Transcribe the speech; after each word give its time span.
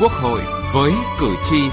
Quốc 0.00 0.12
hội 0.12 0.40
với 0.74 0.92
cử 1.20 1.34
tri. 1.44 1.68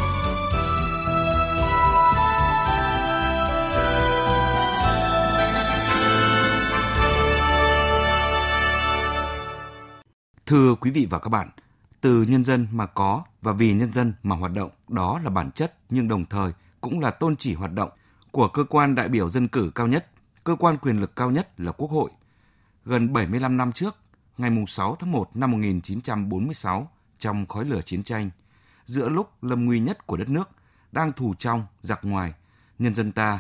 Thưa 10.46 10.76
quý 10.76 10.92
vị 10.92 11.08
và 11.10 11.20
các 11.20 11.30
bạn, 11.30 11.50
từ 12.02 12.22
nhân 12.22 12.44
dân 12.44 12.68
mà 12.72 12.86
có 12.86 13.24
và 13.42 13.52
vì 13.52 13.74
nhân 13.74 13.94
dân 13.94 14.14
mà 14.24 14.36
hoạt 14.36 14.54
động, 14.54 14.70
đó 14.88 15.20
là 15.24 15.30
bản 15.30 15.52
chất 15.52 15.78
nhưng 15.90 16.08
đồng 16.08 16.26
thời 16.26 16.52
cũng 16.82 17.00
là 17.00 17.12
tôn 17.12 17.36
chỉ 17.36 17.54
hoạt 17.54 17.74
động 17.74 17.90
của 18.32 18.48
cơ 18.48 18.64
quan 18.64 18.96
đại 18.96 19.10
biểu 19.10 19.30
dân 19.30 19.48
cử 19.48 19.72
cao 19.76 19.88
nhất, 19.88 20.08
cơ 20.44 20.56
quan 20.56 20.78
quyền 20.78 21.02
lực 21.02 21.16
cao 21.16 21.32
nhất 21.32 21.60
là 21.60 21.72
Quốc 21.72 21.92
hội. 21.92 22.10
Gần 22.86 23.14
75 23.14 23.58
năm 23.58 23.72
trước, 23.72 23.96
ngày 24.38 24.52
6 24.68 24.96
tháng 25.00 25.12
1 25.12 25.36
năm 25.36 25.52
1946, 25.52 26.90
trong 27.20 27.46
khói 27.46 27.66
lửa 27.66 27.82
chiến 27.82 28.04
tranh, 28.04 28.30
giữa 28.86 29.10
lúc 29.10 29.44
lâm 29.44 29.66
nguy 29.66 29.80
nhất 29.80 30.08
của 30.08 30.18
đất 30.18 30.30
nước, 30.30 30.50
đang 30.92 31.12
thù 31.14 31.34
trong, 31.34 31.66
giặc 31.82 32.00
ngoài, 32.06 32.34
nhân 32.80 32.96
dân 32.96 33.12
ta, 33.12 33.40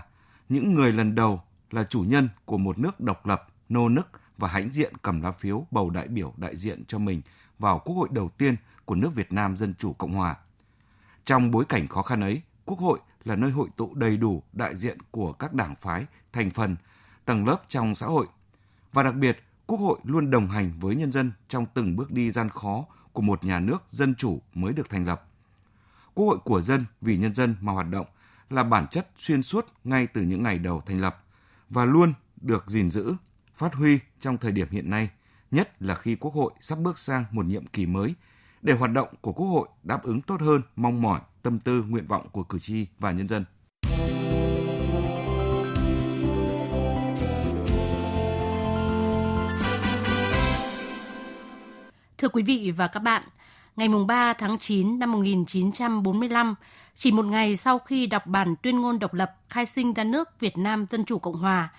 những 0.49 0.75
người 0.75 0.91
lần 0.91 1.15
đầu 1.15 1.41
là 1.71 1.83
chủ 1.83 2.01
nhân 2.01 2.29
của 2.45 2.57
một 2.57 2.79
nước 2.79 2.99
độc 2.99 3.25
lập, 3.25 3.47
nô 3.69 3.89
nức 3.89 4.07
và 4.37 4.47
hãnh 4.47 4.71
diện 4.71 4.93
cầm 5.01 5.21
lá 5.21 5.31
phiếu 5.31 5.65
bầu 5.71 5.89
đại 5.89 6.07
biểu 6.07 6.33
đại 6.37 6.55
diện 6.55 6.85
cho 6.85 6.99
mình 6.99 7.21
vào 7.59 7.79
Quốc 7.85 7.95
hội 7.95 8.07
đầu 8.11 8.29
tiên 8.29 8.55
của 8.85 8.95
nước 8.95 9.15
Việt 9.15 9.33
Nam 9.33 9.57
Dân 9.57 9.73
Chủ 9.77 9.93
Cộng 9.93 10.13
Hòa. 10.13 10.35
Trong 11.25 11.51
bối 11.51 11.65
cảnh 11.69 11.87
khó 11.87 12.01
khăn 12.01 12.21
ấy, 12.21 12.41
Quốc 12.65 12.79
hội 12.79 12.99
là 13.23 13.35
nơi 13.35 13.51
hội 13.51 13.67
tụ 13.75 13.93
đầy 13.95 14.17
đủ 14.17 14.43
đại 14.53 14.75
diện 14.75 14.97
của 15.11 15.33
các 15.33 15.53
đảng 15.53 15.75
phái, 15.75 16.05
thành 16.33 16.49
phần, 16.49 16.75
tầng 17.25 17.47
lớp 17.47 17.57
trong 17.67 17.95
xã 17.95 18.07
hội. 18.07 18.27
Và 18.93 19.03
đặc 19.03 19.15
biệt, 19.15 19.43
Quốc 19.65 19.77
hội 19.77 19.99
luôn 20.03 20.31
đồng 20.31 20.49
hành 20.49 20.71
với 20.79 20.95
nhân 20.95 21.11
dân 21.11 21.31
trong 21.47 21.65
từng 21.73 21.95
bước 21.95 22.11
đi 22.11 22.31
gian 22.31 22.49
khó 22.49 22.85
của 23.17 23.23
một 23.23 23.43
nhà 23.43 23.59
nước 23.59 23.83
dân 23.89 24.15
chủ 24.15 24.41
mới 24.53 24.73
được 24.73 24.89
thành 24.89 25.05
lập. 25.05 25.23
Quốc 26.13 26.25
hội 26.25 26.37
của 26.37 26.61
dân 26.61 26.85
vì 27.01 27.17
nhân 27.17 27.33
dân 27.33 27.55
mà 27.61 27.73
hoạt 27.73 27.89
động 27.89 28.07
là 28.49 28.63
bản 28.63 28.87
chất 28.87 29.07
xuyên 29.17 29.43
suốt 29.43 29.65
ngay 29.83 30.07
từ 30.07 30.21
những 30.21 30.43
ngày 30.43 30.59
đầu 30.59 30.81
thành 30.81 31.01
lập 31.01 31.23
và 31.69 31.85
luôn 31.85 32.13
được 32.41 32.67
gìn 32.67 32.89
giữ, 32.89 33.15
phát 33.55 33.73
huy 33.73 33.99
trong 34.19 34.37
thời 34.37 34.51
điểm 34.51 34.67
hiện 34.71 34.89
nay, 34.89 35.09
nhất 35.51 35.81
là 35.81 35.95
khi 35.95 36.15
Quốc 36.15 36.33
hội 36.33 36.51
sắp 36.59 36.79
bước 36.79 36.99
sang 36.99 37.25
một 37.31 37.45
nhiệm 37.45 37.67
kỳ 37.67 37.85
mới 37.85 38.15
để 38.61 38.73
hoạt 38.73 38.91
động 38.91 39.07
của 39.21 39.33
Quốc 39.33 39.47
hội 39.47 39.67
đáp 39.83 40.03
ứng 40.03 40.21
tốt 40.21 40.41
hơn 40.41 40.61
mong 40.75 41.01
mỏi, 41.01 41.21
tâm 41.41 41.59
tư, 41.59 41.83
nguyện 41.87 42.07
vọng 42.07 42.29
của 42.31 42.43
cử 42.43 42.59
tri 42.59 42.87
và 42.99 43.11
nhân 43.11 43.27
dân. 43.27 43.45
Thưa 52.17 52.29
quý 52.29 52.43
vị 52.43 52.71
và 52.71 52.87
các 52.87 52.99
bạn, 52.99 53.23
ngày 53.75 53.89
3 54.07 54.33
tháng 54.33 54.57
9 54.57 54.99
năm 54.99 55.11
1945, 55.11 56.55
chỉ 56.95 57.11
một 57.11 57.25
ngày 57.25 57.57
sau 57.57 57.79
khi 57.79 58.07
đọc 58.07 58.27
bản 58.27 58.55
tuyên 58.61 58.81
ngôn 58.81 58.99
độc 58.99 59.13
lập 59.13 59.35
khai 59.49 59.65
sinh 59.65 59.93
ra 59.93 60.03
nước 60.03 60.39
Việt 60.39 60.57
Nam 60.57 60.85
Dân 60.91 61.05
Chủ 61.05 61.19
Cộng 61.19 61.37
Hòa, 61.37 61.69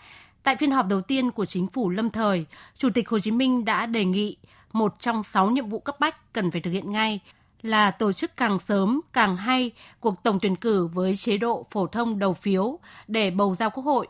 tại 0.42 0.56
phiên 0.56 0.70
họp 0.70 0.86
đầu 0.88 1.00
tiên 1.00 1.30
của 1.30 1.44
chính 1.44 1.66
phủ 1.66 1.90
lâm 1.90 2.10
thời, 2.10 2.46
Chủ 2.76 2.88
tịch 2.94 3.08
Hồ 3.08 3.18
Chí 3.18 3.30
Minh 3.30 3.64
đã 3.64 3.86
đề 3.86 4.04
nghị 4.04 4.36
một 4.72 4.94
trong 5.00 5.22
sáu 5.22 5.50
nhiệm 5.50 5.68
vụ 5.68 5.78
cấp 5.78 6.00
bách 6.00 6.32
cần 6.32 6.50
phải 6.50 6.60
thực 6.60 6.70
hiện 6.70 6.92
ngay 6.92 7.20
là 7.62 7.90
tổ 7.90 8.12
chức 8.12 8.36
càng 8.36 8.58
sớm 8.58 9.00
càng 9.12 9.36
hay 9.36 9.70
cuộc 10.00 10.22
tổng 10.22 10.38
tuyển 10.42 10.56
cử 10.56 10.86
với 10.86 11.16
chế 11.16 11.36
độ 11.36 11.66
phổ 11.70 11.86
thông 11.86 12.18
đầu 12.18 12.32
phiếu 12.32 12.78
để 13.08 13.30
bầu 13.30 13.54
ra 13.54 13.68
quốc 13.68 13.84
hội. 13.84 14.08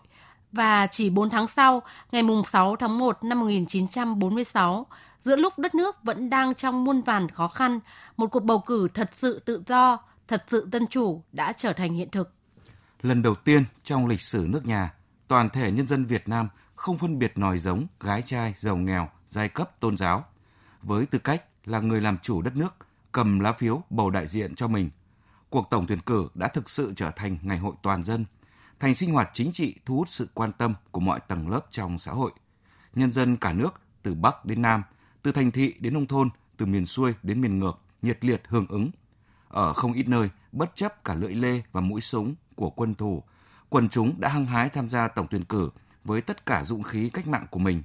Và 0.53 0.87
chỉ 0.87 1.11
4 1.11 1.31
tháng 1.31 1.49
sau, 1.49 1.83
ngày 2.13 2.23
6 2.47 2.77
tháng 2.77 2.99
1 2.99 3.25
năm 3.25 3.41
1946, 3.41 4.87
giữa 5.25 5.37
lúc 5.37 5.59
đất 5.59 5.75
nước 5.75 5.97
vẫn 6.03 6.31
đang 6.31 6.55
trong 6.55 6.85
muôn 6.85 7.03
vàn 7.03 7.29
khó 7.29 7.49
khăn, 7.49 7.81
một 8.17 8.27
cuộc 8.27 8.45
bầu 8.45 8.59
cử 8.67 8.89
thật 8.95 9.11
sự 9.13 9.43
tự 9.45 9.63
do, 9.67 9.99
thật 10.29 10.45
sự 10.51 10.69
dân 10.73 10.87
chủ 10.87 11.23
đã 11.33 11.53
trở 11.53 11.73
thành 11.73 11.95
hiện 11.95 12.11
thực. 12.11 12.33
Lần 13.03 13.23
đầu 13.23 13.35
tiên 13.35 13.65
trong 13.85 14.07
lịch 14.07 14.21
sử 14.21 14.47
nước 14.49 14.67
nhà, 14.67 14.95
toàn 15.29 15.51
thể 15.51 15.71
nhân 15.71 15.89
dân 15.89 16.05
Việt 16.05 16.29
Nam 16.29 16.49
không 16.75 16.99
phân 16.99 17.19
biệt 17.19 17.39
nòi 17.39 17.59
giống, 17.59 17.87
gái 18.01 18.23
trai, 18.23 18.55
giàu 18.57 18.77
nghèo, 18.77 19.09
giai 19.29 19.49
cấp, 19.49 19.81
tôn 19.81 19.97
giáo. 19.97 20.25
Với 20.83 21.07
tư 21.07 21.19
cách 21.19 21.45
là 21.65 21.81
người 21.81 22.01
làm 22.01 22.19
chủ 22.19 22.43
đất 22.43 22.57
nước, 22.57 22.75
cầm 23.13 23.41
lá 23.41 23.53
phiếu 23.53 23.83
bầu 23.91 24.11
đại 24.11 24.27
diện 24.27 24.55
cho 24.55 24.69
mình, 24.69 24.91
cuộc 25.51 25.71
tổng 25.71 25.87
tuyển 25.87 26.01
cử 26.01 26.29
đã 26.35 26.49
thực 26.49 26.71
sự 26.71 26.93
trở 26.97 27.11
thành 27.11 27.39
ngày 27.43 27.59
hội 27.59 27.75
toàn 27.83 28.03
dân, 28.03 28.25
thành 28.81 28.95
sinh 28.95 29.13
hoạt 29.13 29.31
chính 29.33 29.53
trị 29.53 29.75
thu 29.87 29.97
hút 29.97 30.09
sự 30.09 30.29
quan 30.35 30.53
tâm 30.53 30.75
của 30.91 31.01
mọi 31.01 31.21
tầng 31.21 31.49
lớp 31.49 31.61
trong 31.71 31.99
xã 31.99 32.13
hội. 32.13 32.31
Nhân 32.95 33.13
dân 33.13 33.37
cả 33.37 33.53
nước 33.53 33.81
từ 34.03 34.15
Bắc 34.15 34.45
đến 34.45 34.63
Nam– 34.63 34.83
từ 35.29 35.33
thành 35.33 35.51
thị 35.51 35.75
đến 35.81 35.95
nông 35.95 36.07
thôn, 36.07 36.31
từ 36.57 36.67
miền 36.67 36.87
xuôi 36.87 37.15
đến 37.23 37.41
miền 37.41 37.59
ngược, 37.59 37.81
nhiệt 38.03 38.25
liệt 38.25 38.43
hưởng 38.49 38.67
ứng. 38.69 38.91
Ở 39.49 39.73
không 39.73 39.93
ít 39.93 40.09
nơi, 40.09 40.29
bất 40.53 40.77
chấp 40.77 41.05
cả 41.05 41.15
lưỡi 41.15 41.35
lê 41.35 41.63
và 41.73 41.81
mũi 41.81 42.01
súng 42.01 42.35
của 42.55 42.71
quân 42.71 42.95
thù, 42.95 43.23
quần 43.69 43.89
chúng 43.89 44.21
đã 44.21 44.29
hăng 44.29 44.47
hái 44.47 44.69
tham 44.69 44.89
gia 44.89 45.09
tổng 45.09 45.27
tuyển 45.31 45.45
cử 45.45 45.71
với 46.05 46.21
tất 46.21 46.47
cả 46.47 46.65
dũng 46.65 46.83
khí 46.83 47.11
cách 47.11 47.27
mạng 47.27 47.47
của 47.51 47.59
mình. 47.59 47.83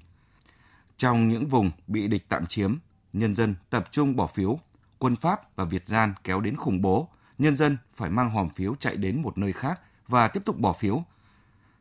Trong 0.97 1.29
những 1.29 1.47
vùng 1.47 1.71
bị 1.87 2.07
địch 2.07 2.25
tạm 2.29 2.45
chiếm, 2.45 2.75
nhân 3.13 3.35
dân 3.35 3.55
tập 3.69 3.87
trung 3.91 4.15
bỏ 4.15 4.27
phiếu, 4.27 4.59
quân 4.99 5.15
Pháp 5.15 5.55
và 5.55 5.65
Việt 5.65 5.87
gian 5.87 6.13
kéo 6.23 6.39
đến 6.39 6.57
khủng 6.57 6.81
bố, 6.81 7.09
nhân 7.37 7.55
dân 7.55 7.77
phải 7.93 8.09
mang 8.09 8.29
hòm 8.29 8.49
phiếu 8.49 8.75
chạy 8.75 8.95
đến 8.95 9.21
một 9.21 9.37
nơi 9.37 9.53
khác 9.53 9.79
và 10.07 10.27
tiếp 10.27 10.41
tục 10.45 10.59
bỏ 10.59 10.73
phiếu. 10.73 11.03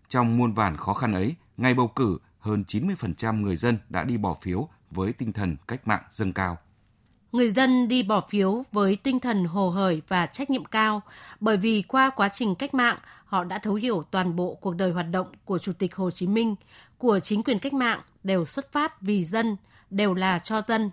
Trong 0.08 0.36
muôn 0.36 0.52
vàn 0.54 0.76
khó 0.76 0.94
khăn 0.94 1.12
ấy, 1.12 1.34
ngày 1.56 1.74
bầu 1.74 1.88
cử, 1.88 2.18
hơn 2.38 2.64
90% 2.68 3.40
người 3.40 3.56
dân 3.56 3.78
đã 3.88 4.04
đi 4.04 4.16
bỏ 4.16 4.34
phiếu 4.34 4.68
với 4.94 5.12
tinh 5.12 5.32
thần 5.32 5.56
cách 5.68 5.88
mạng 5.88 6.02
dâng 6.10 6.32
cao. 6.32 6.58
Người 7.32 7.50
dân 7.50 7.88
đi 7.88 8.02
bỏ 8.02 8.20
phiếu 8.28 8.64
với 8.72 8.96
tinh 8.96 9.20
thần 9.20 9.44
hồ 9.44 9.70
hởi 9.70 10.02
và 10.08 10.26
trách 10.26 10.50
nhiệm 10.50 10.64
cao, 10.64 11.02
bởi 11.40 11.56
vì 11.56 11.82
qua 11.82 12.10
quá 12.10 12.28
trình 12.28 12.54
cách 12.54 12.74
mạng, 12.74 12.98
họ 13.24 13.44
đã 13.44 13.58
thấu 13.58 13.74
hiểu 13.74 14.04
toàn 14.10 14.36
bộ 14.36 14.54
cuộc 14.54 14.76
đời 14.76 14.92
hoạt 14.92 15.06
động 15.10 15.26
của 15.44 15.58
Chủ 15.58 15.72
tịch 15.72 15.94
Hồ 15.94 16.10
Chí 16.10 16.26
Minh, 16.26 16.54
của 16.98 17.18
chính 17.18 17.42
quyền 17.42 17.58
cách 17.58 17.72
mạng 17.72 18.00
đều 18.24 18.44
xuất 18.44 18.72
phát 18.72 19.00
vì 19.00 19.24
dân, 19.24 19.56
đều 19.90 20.14
là 20.14 20.38
cho 20.38 20.62
dân. 20.68 20.90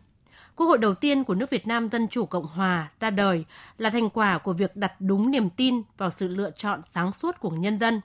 Quốc 0.56 0.68
hội 0.68 0.78
đầu 0.78 0.96
tiên 0.96 1.24
của 1.24 1.36
nước 1.36 1.50
Việt 1.50 1.68
Nam 1.68 1.90
Dân 1.90 2.08
Chủ 2.08 2.26
Cộng 2.26 2.48
Hòa 2.48 2.92
ra 3.00 3.10
đời 3.10 3.46
là 3.78 3.90
thành 3.90 4.10
quả 4.10 4.38
của 4.38 4.54
việc 4.54 4.76
đặt 4.76 4.94
đúng 5.00 5.32
niềm 5.32 5.50
tin 5.50 5.82
vào 5.98 6.10
sự 6.10 6.28
lựa 6.28 6.52
chọn 6.52 6.82
sáng 6.92 7.12
suốt 7.12 7.40
của 7.40 7.50
nhân 7.50 7.80
dân. 7.80 8.02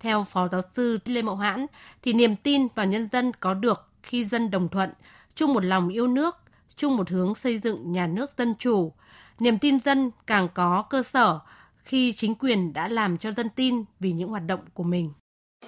Theo 0.00 0.24
Phó 0.24 0.48
Giáo 0.48 0.60
sư 0.72 0.98
Lê 1.04 1.22
Mậu 1.22 1.36
Hãn, 1.36 1.66
thì 2.02 2.12
niềm 2.12 2.36
tin 2.36 2.66
vào 2.74 2.86
nhân 2.86 3.08
dân 3.12 3.32
có 3.40 3.54
được 3.54 3.88
khi 4.02 4.24
dân 4.24 4.50
đồng 4.50 4.68
thuận, 4.68 4.90
chung 5.34 5.54
một 5.54 5.64
lòng 5.64 5.88
yêu 5.88 6.06
nước, 6.06 6.36
chung 6.76 6.96
một 6.96 7.10
hướng 7.10 7.34
xây 7.34 7.58
dựng 7.58 7.92
nhà 7.92 8.06
nước 8.06 8.30
dân 8.38 8.54
chủ. 8.58 8.92
Niềm 9.38 9.58
tin 9.58 9.80
dân 9.80 10.10
càng 10.26 10.48
có 10.54 10.84
cơ 10.90 11.02
sở 11.02 11.38
khi 11.84 12.12
chính 12.12 12.34
quyền 12.34 12.72
đã 12.72 12.88
làm 12.88 13.18
cho 13.18 13.32
dân 13.32 13.48
tin 13.48 13.84
vì 14.00 14.12
những 14.12 14.28
hoạt 14.28 14.46
động 14.46 14.60
của 14.74 14.82
mình. 14.82 15.12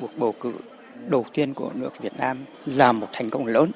Cuộc 0.01 0.11
bầu 0.17 0.35
cử 0.41 0.55
đầu 1.09 1.25
tiên 1.33 1.55
của 1.55 1.71
nước 1.75 2.03
Việt 2.03 2.13
Nam 2.19 2.39
là 2.67 2.93
một 2.93 3.09
thành 3.13 3.31
công 3.31 3.47
lớn, 3.47 3.71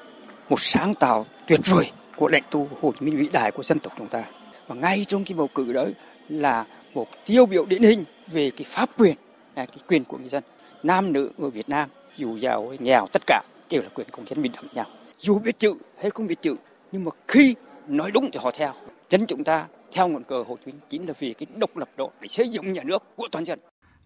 một 0.49 0.59
sáng 0.59 0.93
tạo 0.93 1.25
tuyệt 1.47 1.59
vời 1.65 1.91
của 2.15 2.27
lãnh 2.27 2.43
tụ 2.51 2.67
Hồ 2.81 2.93
Chí 2.99 3.05
Minh 3.05 3.17
vĩ 3.17 3.29
đại 3.33 3.51
của 3.51 3.63
dân 3.63 3.79
tộc 3.79 3.93
chúng 3.97 4.07
ta. 4.07 4.23
Và 4.67 4.75
ngay 4.75 5.05
trong 5.07 5.23
cái 5.23 5.37
bầu 5.37 5.49
cử 5.55 5.73
đó 5.73 5.85
là 6.29 6.65
một 6.93 7.07
tiêu 7.25 7.45
biểu 7.45 7.65
điển 7.65 7.81
hình 7.81 8.03
về 8.27 8.51
cái 8.51 8.63
pháp 8.63 8.89
quyền, 8.97 9.15
à, 9.53 9.65
cái 9.65 9.77
quyền 9.87 10.03
của 10.03 10.17
người 10.17 10.29
dân. 10.29 10.43
Nam 10.83 11.13
nữ 11.13 11.31
ở 11.37 11.49
Việt 11.49 11.69
Nam 11.69 11.89
dù 12.15 12.37
giàu 12.37 12.69
hay 12.69 12.77
nghèo 12.81 13.07
tất 13.11 13.21
cả 13.27 13.43
đều 13.69 13.81
là 13.81 13.89
quyền 13.93 14.07
công 14.11 14.27
dân 14.27 14.41
bình 14.41 14.51
đẳng 14.55 14.67
nhau 14.73 14.85
dù 15.19 15.39
biết 15.39 15.59
chữ 15.59 15.73
hay 16.01 16.11
không 16.11 16.27
biết 16.27 16.41
chữ 16.41 16.55
nhưng 16.91 17.03
mà 17.03 17.11
khi 17.27 17.55
nói 17.87 18.11
đúng 18.11 18.31
thì 18.31 18.39
họ 18.43 18.51
theo 18.51 18.73
dân 19.09 19.25
chúng 19.27 19.43
ta 19.43 19.67
theo 19.91 20.07
ngọn 20.07 20.23
cờ 20.23 20.43
Hồ 20.47 20.57
Chí 20.65 20.71
Minh 20.71 20.81
chính 20.89 21.07
là 21.07 21.13
vì 21.19 21.33
cái 21.33 21.47
độc 21.55 21.77
lập 21.77 21.89
đó 21.97 22.07
để 22.21 22.27
xây 22.27 22.49
dựng 22.49 22.73
nhà 22.73 22.83
nước 22.83 23.03
của 23.15 23.27
toàn 23.31 23.45
dân. 23.45 23.59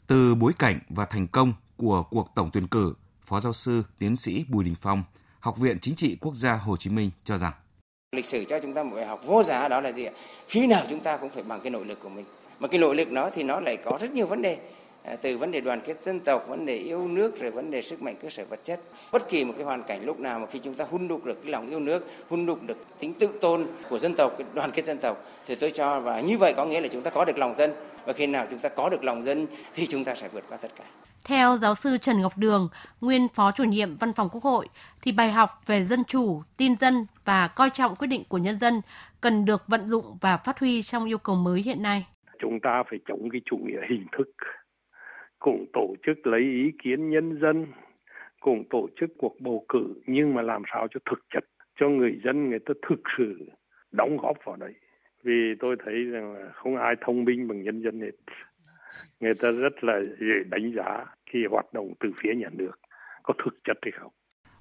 Từ 0.07 0.35
bối 0.35 0.51
cảnh 0.59 0.79
và 0.89 1.05
thành 1.05 1.27
công 1.27 1.53
của 1.77 2.03
cuộc 2.09 2.27
tổng 2.35 2.49
tuyển 2.53 2.67
cử, 2.67 2.93
Phó 3.21 3.41
giáo 3.41 3.53
sư 3.53 3.83
tiến 3.99 4.15
sĩ 4.15 4.45
Bùi 4.49 4.63
Đình 4.63 4.75
Phong, 4.81 5.03
Học 5.39 5.57
viện 5.57 5.79
Chính 5.81 5.95
trị 5.95 6.17
Quốc 6.21 6.35
gia 6.35 6.53
Hồ 6.53 6.77
Chí 6.77 6.89
Minh 6.89 7.11
cho 7.23 7.37
rằng 7.37 7.53
lịch 8.15 8.25
sử 8.25 8.43
cho 8.43 8.59
chúng 8.59 8.73
ta 8.73 8.83
một 8.83 8.95
bài 8.95 9.05
học 9.05 9.21
vô 9.25 9.43
giá 9.43 9.67
đó 9.67 9.81
là 9.81 9.91
gì 9.91 10.05
ạ? 10.05 10.11
Khi 10.47 10.67
nào 10.67 10.85
chúng 10.89 10.99
ta 10.99 11.17
cũng 11.17 11.29
phải 11.29 11.43
bằng 11.43 11.59
cái 11.63 11.71
nội 11.71 11.85
lực 11.85 11.99
của 11.99 12.09
mình. 12.09 12.25
Mà 12.59 12.67
cái 12.67 12.79
nội 12.79 12.95
lực 12.95 13.11
đó 13.11 13.29
thì 13.33 13.43
nó 13.43 13.59
lại 13.59 13.77
có 13.77 13.97
rất 14.01 14.11
nhiều 14.11 14.25
vấn 14.25 14.41
đề 14.41 14.57
từ 15.21 15.37
vấn 15.37 15.51
đề 15.51 15.61
đoàn 15.61 15.81
kết 15.85 16.01
dân 16.01 16.19
tộc, 16.19 16.47
vấn 16.47 16.65
đề 16.65 16.75
yêu 16.75 17.07
nước 17.07 17.41
rồi 17.41 17.51
vấn 17.51 17.71
đề 17.71 17.81
sức 17.81 18.01
mạnh 18.01 18.15
cơ 18.21 18.29
sở 18.29 18.45
vật 18.45 18.59
chất. 18.63 18.79
Bất 19.11 19.29
kỳ 19.29 19.45
một 19.45 19.53
cái 19.57 19.65
hoàn 19.65 19.83
cảnh 19.83 20.05
lúc 20.05 20.19
nào 20.19 20.39
mà 20.39 20.45
khi 20.45 20.59
chúng 20.59 20.75
ta 20.75 20.85
hun 20.91 21.07
đúc 21.07 21.25
được 21.25 21.41
cái 21.43 21.51
lòng 21.51 21.69
yêu 21.69 21.79
nước, 21.79 22.07
hun 22.29 22.45
đúc 22.45 22.59
được 22.67 22.77
tính 22.99 23.13
tự 23.13 23.29
tôn 23.41 23.67
của 23.89 23.97
dân 23.97 24.15
tộc, 24.15 24.33
cái 24.37 24.47
đoàn 24.53 24.71
kết 24.71 24.85
dân 24.85 24.97
tộc 24.97 25.23
thì 25.45 25.55
tôi 25.55 25.71
cho 25.71 25.99
và 25.99 26.21
như 26.21 26.37
vậy 26.37 26.53
có 26.57 26.65
nghĩa 26.65 26.81
là 26.81 26.87
chúng 26.87 27.01
ta 27.01 27.11
có 27.11 27.25
được 27.25 27.37
lòng 27.37 27.53
dân 27.53 27.71
và 28.05 28.13
khi 28.13 28.27
nào 28.27 28.47
chúng 28.49 28.59
ta 28.59 28.69
có 28.69 28.89
được 28.89 29.03
lòng 29.03 29.23
dân 29.23 29.47
thì 29.73 29.85
chúng 29.85 30.03
ta 30.03 30.15
sẽ 30.15 30.27
vượt 30.27 30.43
qua 30.49 30.57
tất 30.61 30.71
cả. 30.75 30.83
Theo 31.23 31.57
giáo 31.57 31.75
sư 31.75 31.97
Trần 31.97 32.21
Ngọc 32.21 32.37
Đường, 32.37 32.69
nguyên 33.01 33.27
phó 33.27 33.51
chủ 33.51 33.63
nhiệm 33.63 33.97
Văn 33.97 34.13
phòng 34.13 34.29
Quốc 34.31 34.43
hội, 34.43 34.67
thì 35.01 35.11
bài 35.11 35.31
học 35.31 35.49
về 35.65 35.83
dân 35.83 36.03
chủ, 36.03 36.43
tin 36.57 36.75
dân 36.77 37.05
và 37.25 37.47
coi 37.47 37.69
trọng 37.69 37.95
quyết 37.95 38.07
định 38.07 38.23
của 38.29 38.37
nhân 38.37 38.59
dân 38.59 38.81
cần 39.21 39.45
được 39.45 39.63
vận 39.67 39.87
dụng 39.87 40.17
và 40.21 40.37
phát 40.37 40.59
huy 40.59 40.81
trong 40.81 41.05
yêu 41.05 41.17
cầu 41.17 41.35
mới 41.35 41.61
hiện 41.61 41.81
nay. 41.83 42.05
Chúng 42.39 42.59
ta 42.63 42.83
phải 42.89 42.99
chống 43.07 43.29
cái 43.31 43.41
chủ 43.45 43.57
nghĩa 43.57 43.81
hình 43.89 44.05
thức 44.17 44.27
cũng 45.41 45.65
tổ 45.73 45.95
chức 46.05 46.27
lấy 46.27 46.41
ý 46.41 46.71
kiến 46.83 47.09
nhân 47.09 47.39
dân, 47.41 47.65
cũng 48.39 48.63
tổ 48.69 48.87
chức 48.99 49.09
cuộc 49.17 49.35
bầu 49.39 49.65
cử, 49.69 49.93
nhưng 50.05 50.33
mà 50.33 50.41
làm 50.41 50.61
sao 50.73 50.87
cho 50.91 50.99
thực 51.09 51.19
chất, 51.33 51.43
cho 51.79 51.89
người 51.89 52.21
dân 52.23 52.49
người 52.49 52.59
ta 52.59 52.73
thực 52.89 53.01
sự 53.17 53.49
đóng 53.91 54.17
góp 54.17 54.37
vào 54.45 54.55
đấy. 54.55 54.73
Vì 55.23 55.53
tôi 55.59 55.75
thấy 55.85 55.93
rằng 55.93 56.33
là 56.33 56.51
không 56.53 56.77
ai 56.77 56.95
thông 57.05 57.23
minh 57.23 57.47
bằng 57.47 57.63
nhân 57.63 57.83
dân 57.83 58.01
hết. 58.01 58.11
Người 59.19 59.33
ta 59.33 59.51
rất 59.51 59.83
là 59.83 59.99
dễ 60.19 60.35
đánh 60.49 60.73
giá 60.75 61.05
khi 61.31 61.39
hoạt 61.51 61.73
động 61.73 61.93
từ 61.99 62.09
phía 62.23 62.35
nhà 62.35 62.49
nước, 62.51 62.71
có 63.23 63.33
thực 63.43 63.53
chất 63.63 63.77
hay 63.81 63.91
không. 63.99 64.11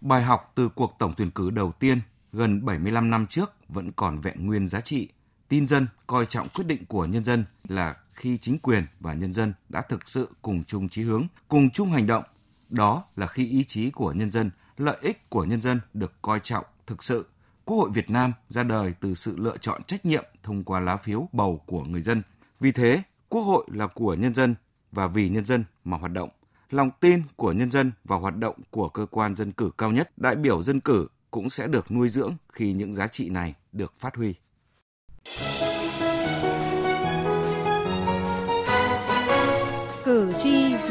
Bài 0.00 0.22
học 0.22 0.40
từ 0.56 0.68
cuộc 0.74 0.90
tổng 0.98 1.12
tuyển 1.16 1.28
cử 1.34 1.50
đầu 1.50 1.72
tiên 1.80 1.98
gần 2.32 2.64
75 2.64 3.10
năm 3.10 3.26
trước 3.28 3.50
vẫn 3.68 3.90
còn 3.96 4.20
vẹn 4.20 4.46
nguyên 4.46 4.68
giá 4.68 4.80
trị. 4.80 5.08
Tin 5.48 5.66
dân, 5.66 5.86
coi 6.06 6.26
trọng 6.26 6.46
quyết 6.54 6.64
định 6.66 6.84
của 6.88 7.06
nhân 7.06 7.24
dân 7.24 7.44
là 7.68 7.96
khi 8.20 8.38
chính 8.38 8.58
quyền 8.58 8.84
và 9.00 9.14
nhân 9.14 9.34
dân 9.34 9.52
đã 9.68 9.82
thực 9.82 10.08
sự 10.08 10.28
cùng 10.42 10.64
chung 10.64 10.88
chí 10.88 11.02
hướng, 11.02 11.26
cùng 11.48 11.70
chung 11.70 11.90
hành 11.90 12.06
động. 12.06 12.24
Đó 12.70 13.04
là 13.16 13.26
khi 13.26 13.48
ý 13.48 13.64
chí 13.64 13.90
của 13.90 14.12
nhân 14.12 14.30
dân, 14.30 14.50
lợi 14.76 14.96
ích 15.00 15.30
của 15.30 15.44
nhân 15.44 15.60
dân 15.60 15.80
được 15.94 16.12
coi 16.22 16.40
trọng 16.42 16.64
thực 16.86 17.02
sự. 17.02 17.26
Quốc 17.64 17.76
hội 17.76 17.90
Việt 17.90 18.10
Nam 18.10 18.32
ra 18.48 18.62
đời 18.62 18.92
từ 19.00 19.14
sự 19.14 19.36
lựa 19.36 19.56
chọn 19.56 19.82
trách 19.82 20.06
nhiệm 20.06 20.24
thông 20.42 20.64
qua 20.64 20.80
lá 20.80 20.96
phiếu 20.96 21.28
bầu 21.32 21.62
của 21.66 21.84
người 21.84 22.00
dân. 22.00 22.22
Vì 22.60 22.72
thế, 22.72 23.02
Quốc 23.28 23.42
hội 23.42 23.66
là 23.72 23.86
của 23.86 24.14
nhân 24.14 24.34
dân 24.34 24.54
và 24.92 25.06
vì 25.06 25.28
nhân 25.28 25.44
dân 25.44 25.64
mà 25.84 25.96
hoạt 25.96 26.12
động. 26.12 26.30
Lòng 26.70 26.90
tin 27.00 27.22
của 27.36 27.52
nhân 27.52 27.70
dân 27.70 27.92
vào 28.04 28.20
hoạt 28.20 28.36
động 28.36 28.56
của 28.70 28.88
cơ 28.88 29.06
quan 29.10 29.36
dân 29.36 29.52
cử 29.52 29.70
cao 29.78 29.90
nhất, 29.90 30.12
đại 30.18 30.36
biểu 30.36 30.62
dân 30.62 30.80
cử 30.80 31.06
cũng 31.30 31.50
sẽ 31.50 31.66
được 31.66 31.90
nuôi 31.90 32.08
dưỡng 32.08 32.36
khi 32.52 32.72
những 32.72 32.94
giá 32.94 33.06
trị 33.06 33.28
này 33.28 33.54
được 33.72 33.94
phát 33.96 34.16
huy. 34.16 34.34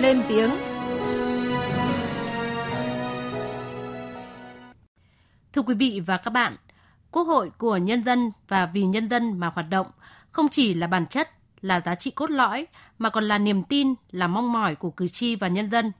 Lên 0.09 0.21
tiếng. 0.29 0.49
Thưa 5.53 5.61
quý 5.61 5.73
vị 5.73 6.01
và 6.05 6.17
các 6.17 6.31
bạn, 6.31 6.53
Quốc 7.11 7.23
hội 7.23 7.51
của 7.57 7.77
nhân 7.77 8.03
dân 8.03 8.31
và 8.47 8.65
vì 8.65 8.83
nhân 8.83 9.09
dân 9.09 9.39
mà 9.39 9.51
hoạt 9.55 9.69
động 9.69 9.87
không 10.31 10.47
chỉ 10.49 10.73
là 10.73 10.87
bản 10.87 11.05
chất, 11.07 11.29
là 11.61 11.81
giá 11.81 11.95
trị 11.95 12.11
cốt 12.11 12.29
lõi 12.29 12.67
mà 12.97 13.09
còn 13.09 13.23
là 13.23 13.37
niềm 13.37 13.63
tin, 13.63 13.93
là 14.11 14.27
mong 14.27 14.51
mỏi 14.51 14.75
của 14.75 14.89
cử 14.89 15.07
tri 15.07 15.35
và 15.35 15.47
nhân 15.47 15.71
dân. 15.71 15.91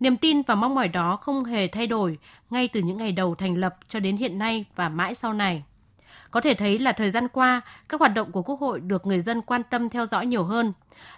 Niềm 0.00 0.16
tin 0.16 0.42
và 0.42 0.54
mong 0.54 0.74
mỏi 0.74 0.88
đó 0.88 1.16
không 1.16 1.44
hề 1.44 1.68
thay 1.68 1.86
đổi 1.86 2.18
ngay 2.50 2.68
từ 2.68 2.80
những 2.80 2.96
ngày 2.96 3.12
đầu 3.12 3.34
thành 3.34 3.54
lập 3.54 3.76
cho 3.88 4.00
đến 4.00 4.16
hiện 4.16 4.38
nay 4.38 4.64
và 4.76 4.88
mãi 4.88 5.14
sau 5.14 5.32
này. 5.32 5.64
Có 6.30 6.40
thể 6.40 6.54
thấy 6.54 6.78
là 6.78 6.92
thời 6.92 7.10
gian 7.10 7.28
qua, 7.28 7.60
các 7.88 8.00
hoạt 8.00 8.14
động 8.14 8.32
của 8.32 8.42
Quốc 8.42 8.60
hội 8.60 8.80
được 8.80 9.06
người 9.06 9.20
dân 9.20 9.42
quan 9.42 9.62
tâm 9.70 9.88
theo 9.88 10.06
dõi 10.06 10.26
nhiều 10.26 10.44
hơn. 10.44 10.72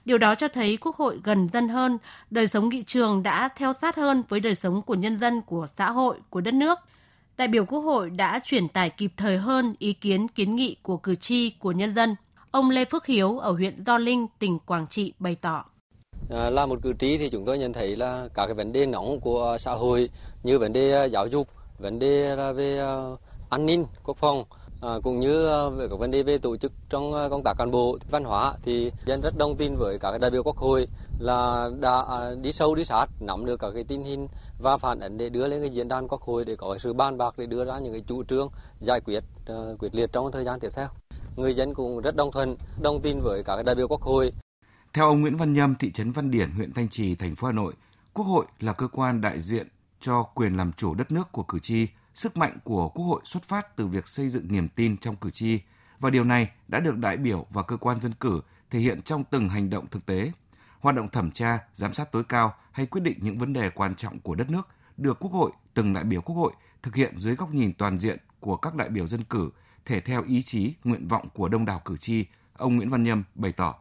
Điều 0.04 0.18
đó 0.18 0.34
cho 0.34 0.48
thấy 0.48 0.76
Quốc 0.76 0.96
hội 0.96 1.20
gần 1.24 1.48
dân 1.52 1.68
hơn, 1.68 1.98
đời 2.30 2.46
sống 2.46 2.68
nghị 2.68 2.82
trường 2.82 3.22
đã 3.22 3.48
theo 3.56 3.72
sát 3.72 3.96
hơn 3.96 4.22
với 4.28 4.40
đời 4.40 4.54
sống 4.54 4.82
của 4.82 4.94
nhân 4.94 5.16
dân, 5.16 5.42
của 5.42 5.66
xã 5.76 5.90
hội, 5.90 6.16
của 6.30 6.40
đất 6.40 6.54
nước. 6.54 6.78
Đại 7.36 7.48
biểu 7.48 7.64
Quốc 7.64 7.80
hội 7.80 8.10
đã 8.10 8.40
truyền 8.44 8.68
tải 8.68 8.90
kịp 8.90 9.12
thời 9.16 9.38
hơn 9.38 9.74
ý 9.78 9.92
kiến 9.92 10.28
kiến 10.28 10.56
nghị 10.56 10.76
của 10.82 10.96
cử 10.96 11.14
tri, 11.14 11.50
của 11.50 11.72
nhân 11.72 11.94
dân. 11.94 12.16
Ông 12.50 12.70
Lê 12.70 12.84
Phước 12.84 13.06
Hiếu 13.06 13.38
ở 13.38 13.52
huyện 13.52 13.84
Do 13.84 13.98
Linh, 13.98 14.26
tỉnh 14.38 14.58
Quảng 14.58 14.86
Trị 14.90 15.12
bày 15.18 15.34
tỏ. 15.34 15.64
À, 16.30 16.50
là 16.50 16.66
một 16.66 16.78
cử 16.82 16.92
tri 16.98 17.18
thì 17.18 17.28
chúng 17.28 17.44
tôi 17.44 17.58
nhận 17.58 17.72
thấy 17.72 17.96
là 17.96 18.28
các 18.34 18.46
cái 18.46 18.54
vấn 18.54 18.72
đề 18.72 18.86
nóng 18.86 19.20
của 19.20 19.56
xã 19.60 19.72
hội 19.72 20.10
như 20.42 20.58
vấn 20.58 20.72
đề 20.72 20.92
à, 20.92 21.04
giáo 21.04 21.26
dục, 21.26 21.48
vấn 21.78 21.98
đề 21.98 22.36
là 22.36 22.52
về 22.52 22.78
à, 22.78 22.92
an 23.50 23.66
ninh, 23.66 23.86
quốc 24.04 24.16
phòng, 24.16 24.44
À, 24.84 24.92
cũng 25.02 25.20
như 25.20 25.46
ờ, 25.46 25.70
về 25.70 25.88
các 25.90 25.98
vấn 25.98 26.10
đề 26.10 26.22
về 26.22 26.38
tổ 26.38 26.56
chức 26.56 26.72
trong 26.88 27.12
ờ, 27.12 27.28
công 27.28 27.42
tác 27.42 27.54
cán 27.58 27.70
bộ 27.70 27.98
văn 28.10 28.24
hóa 28.24 28.54
thì 28.62 28.92
dân 29.06 29.20
rất 29.20 29.38
đồng 29.38 29.56
tin 29.56 29.76
với 29.76 29.98
các 29.98 30.18
đại 30.20 30.30
biểu 30.30 30.42
quốc 30.42 30.56
hội 30.56 30.88
là 31.18 31.70
đã 31.80 32.04
à, 32.08 32.34
đi 32.42 32.52
sâu 32.52 32.74
đi 32.74 32.84
sát 32.84 33.06
nắm 33.20 33.46
được 33.46 33.60
các 33.60 33.70
cái 33.74 33.84
tin 33.84 34.02
hình 34.02 34.28
và 34.58 34.76
phản 34.76 35.00
ánh 35.00 35.16
để 35.16 35.28
đưa 35.28 35.46
lên 35.46 35.60
cái 35.60 35.70
diễn 35.70 35.88
đàn 35.88 36.08
quốc 36.08 36.22
hội 36.22 36.44
để 36.44 36.56
có 36.56 36.78
sự 36.78 36.92
ban 36.92 37.18
bạc 37.18 37.34
để 37.38 37.46
đưa 37.46 37.64
ra 37.64 37.78
những 37.78 37.92
cái 37.92 38.02
chủ 38.06 38.24
trương 38.24 38.48
giải 38.80 39.00
quyết 39.00 39.24
uh, 39.52 39.78
quyết 39.78 39.94
liệt 39.94 40.12
trong 40.12 40.32
thời 40.32 40.44
gian 40.44 40.60
tiếp 40.60 40.68
theo. 40.74 40.88
Người 41.36 41.54
dân 41.54 41.74
cũng 41.74 42.00
rất 42.00 42.16
đồng 42.16 42.32
thuận 42.32 42.56
đồng 42.82 43.00
tin 43.02 43.20
với 43.20 43.42
các 43.42 43.62
đại 43.62 43.74
biểu 43.74 43.88
quốc 43.88 44.02
hội. 44.02 44.32
Theo 44.92 45.06
ông 45.06 45.20
Nguyễn 45.20 45.36
Văn 45.36 45.54
Nhâm 45.54 45.74
thị 45.74 45.92
trấn 45.92 46.10
Văn 46.10 46.30
Điển 46.30 46.50
huyện 46.50 46.72
Thanh 46.72 46.88
Trì 46.88 47.14
thành 47.14 47.34
phố 47.34 47.46
Hà 47.46 47.52
Nội 47.52 47.72
Quốc 48.12 48.24
hội 48.24 48.44
là 48.60 48.72
cơ 48.72 48.88
quan 48.88 49.20
đại 49.20 49.40
diện 49.40 49.66
cho 50.00 50.22
quyền 50.22 50.56
làm 50.56 50.72
chủ 50.72 50.94
đất 50.94 51.12
nước 51.12 51.32
của 51.32 51.42
cử 51.42 51.58
tri. 51.58 51.86
Sức 52.14 52.36
mạnh 52.36 52.58
của 52.64 52.88
Quốc 52.88 53.04
hội 53.04 53.20
xuất 53.24 53.42
phát 53.42 53.76
từ 53.76 53.86
việc 53.86 54.08
xây 54.08 54.28
dựng 54.28 54.48
niềm 54.48 54.68
tin 54.68 54.96
trong 54.96 55.16
cử 55.16 55.30
tri 55.30 55.60
và 56.00 56.10
điều 56.10 56.24
này 56.24 56.50
đã 56.68 56.80
được 56.80 56.96
đại 56.96 57.16
biểu 57.16 57.46
và 57.50 57.62
cơ 57.62 57.76
quan 57.76 58.00
dân 58.00 58.12
cử 58.20 58.40
thể 58.70 58.78
hiện 58.78 59.02
trong 59.02 59.24
từng 59.24 59.48
hành 59.48 59.70
động 59.70 59.86
thực 59.86 60.06
tế. 60.06 60.32
Hoạt 60.80 60.96
động 60.96 61.08
thẩm 61.08 61.30
tra, 61.30 61.58
giám 61.72 61.92
sát 61.92 62.12
tối 62.12 62.24
cao 62.28 62.54
hay 62.72 62.86
quyết 62.86 63.00
định 63.00 63.18
những 63.20 63.36
vấn 63.36 63.52
đề 63.52 63.70
quan 63.70 63.94
trọng 63.94 64.20
của 64.20 64.34
đất 64.34 64.50
nước 64.50 64.68
được 64.96 65.20
Quốc 65.20 65.32
hội, 65.32 65.50
từng 65.74 65.92
đại 65.92 66.04
biểu 66.04 66.20
Quốc 66.20 66.36
hội 66.36 66.52
thực 66.82 66.94
hiện 66.94 67.18
dưới 67.18 67.34
góc 67.34 67.54
nhìn 67.54 67.72
toàn 67.74 67.98
diện 67.98 68.18
của 68.40 68.56
các 68.56 68.74
đại 68.74 68.88
biểu 68.88 69.06
dân 69.06 69.24
cử, 69.24 69.50
thể 69.84 70.00
theo 70.00 70.22
ý 70.28 70.42
chí, 70.42 70.74
nguyện 70.84 71.08
vọng 71.08 71.28
của 71.34 71.48
đông 71.48 71.64
đảo 71.64 71.80
cử 71.84 71.96
tri, 71.96 72.26
ông 72.56 72.76
Nguyễn 72.76 72.88
Văn 72.88 73.02
Nhâm 73.02 73.24
bày 73.34 73.52
tỏ. 73.52 73.74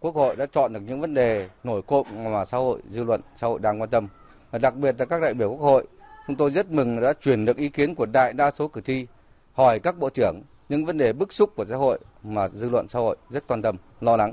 Quốc 0.00 0.14
hội 0.14 0.36
đã 0.36 0.46
chọn 0.52 0.72
được 0.72 0.80
những 0.80 1.00
vấn 1.00 1.14
đề 1.14 1.48
nổi 1.64 1.82
cộm 1.82 2.06
mà 2.12 2.44
xã 2.44 2.58
hội, 2.58 2.82
dư 2.90 3.04
luận, 3.04 3.20
xã 3.36 3.46
hội 3.46 3.58
đang 3.58 3.80
quan 3.80 3.90
tâm. 3.90 4.08
Và 4.50 4.58
đặc 4.58 4.74
biệt 4.76 4.94
là 4.98 5.04
các 5.04 5.22
đại 5.22 5.34
biểu 5.34 5.50
Quốc 5.50 5.60
hội 5.60 5.86
Chúng 6.30 6.36
tôi 6.36 6.50
rất 6.50 6.70
mừng 6.70 7.00
đã 7.00 7.12
truyền 7.24 7.44
được 7.44 7.56
ý 7.56 7.68
kiến 7.68 7.94
của 7.94 8.06
đại 8.06 8.32
đa 8.32 8.50
số 8.50 8.68
cử 8.68 8.80
tri, 8.80 9.06
hỏi 9.52 9.78
các 9.78 9.98
bộ 9.98 10.10
trưởng 10.10 10.42
những 10.68 10.84
vấn 10.84 10.98
đề 10.98 11.12
bức 11.12 11.32
xúc 11.32 11.52
của 11.56 11.64
xã 11.70 11.76
hội 11.76 11.98
mà 12.22 12.48
dư 12.48 12.68
luận 12.68 12.88
xã 12.88 12.98
hội 12.98 13.16
rất 13.30 13.46
quan 13.46 13.62
tâm, 13.62 13.76
lo 14.00 14.16
lắng. 14.16 14.32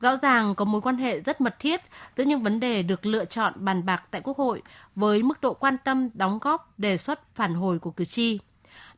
Rõ 0.00 0.16
ràng 0.16 0.54
có 0.54 0.64
mối 0.64 0.80
quan 0.80 0.96
hệ 0.96 1.20
rất 1.20 1.40
mật 1.40 1.56
thiết 1.58 1.80
giữa 2.16 2.24
những 2.24 2.42
vấn 2.42 2.60
đề 2.60 2.82
được 2.82 3.06
lựa 3.06 3.24
chọn 3.24 3.52
bàn 3.56 3.86
bạc 3.86 4.02
tại 4.10 4.20
Quốc 4.24 4.36
hội 4.36 4.62
với 4.94 5.22
mức 5.22 5.40
độ 5.40 5.54
quan 5.54 5.76
tâm, 5.84 6.08
đóng 6.14 6.38
góp, 6.42 6.78
đề 6.78 6.96
xuất, 6.96 7.34
phản 7.34 7.54
hồi 7.54 7.78
của 7.78 7.90
cử 7.90 8.04
tri. 8.04 8.38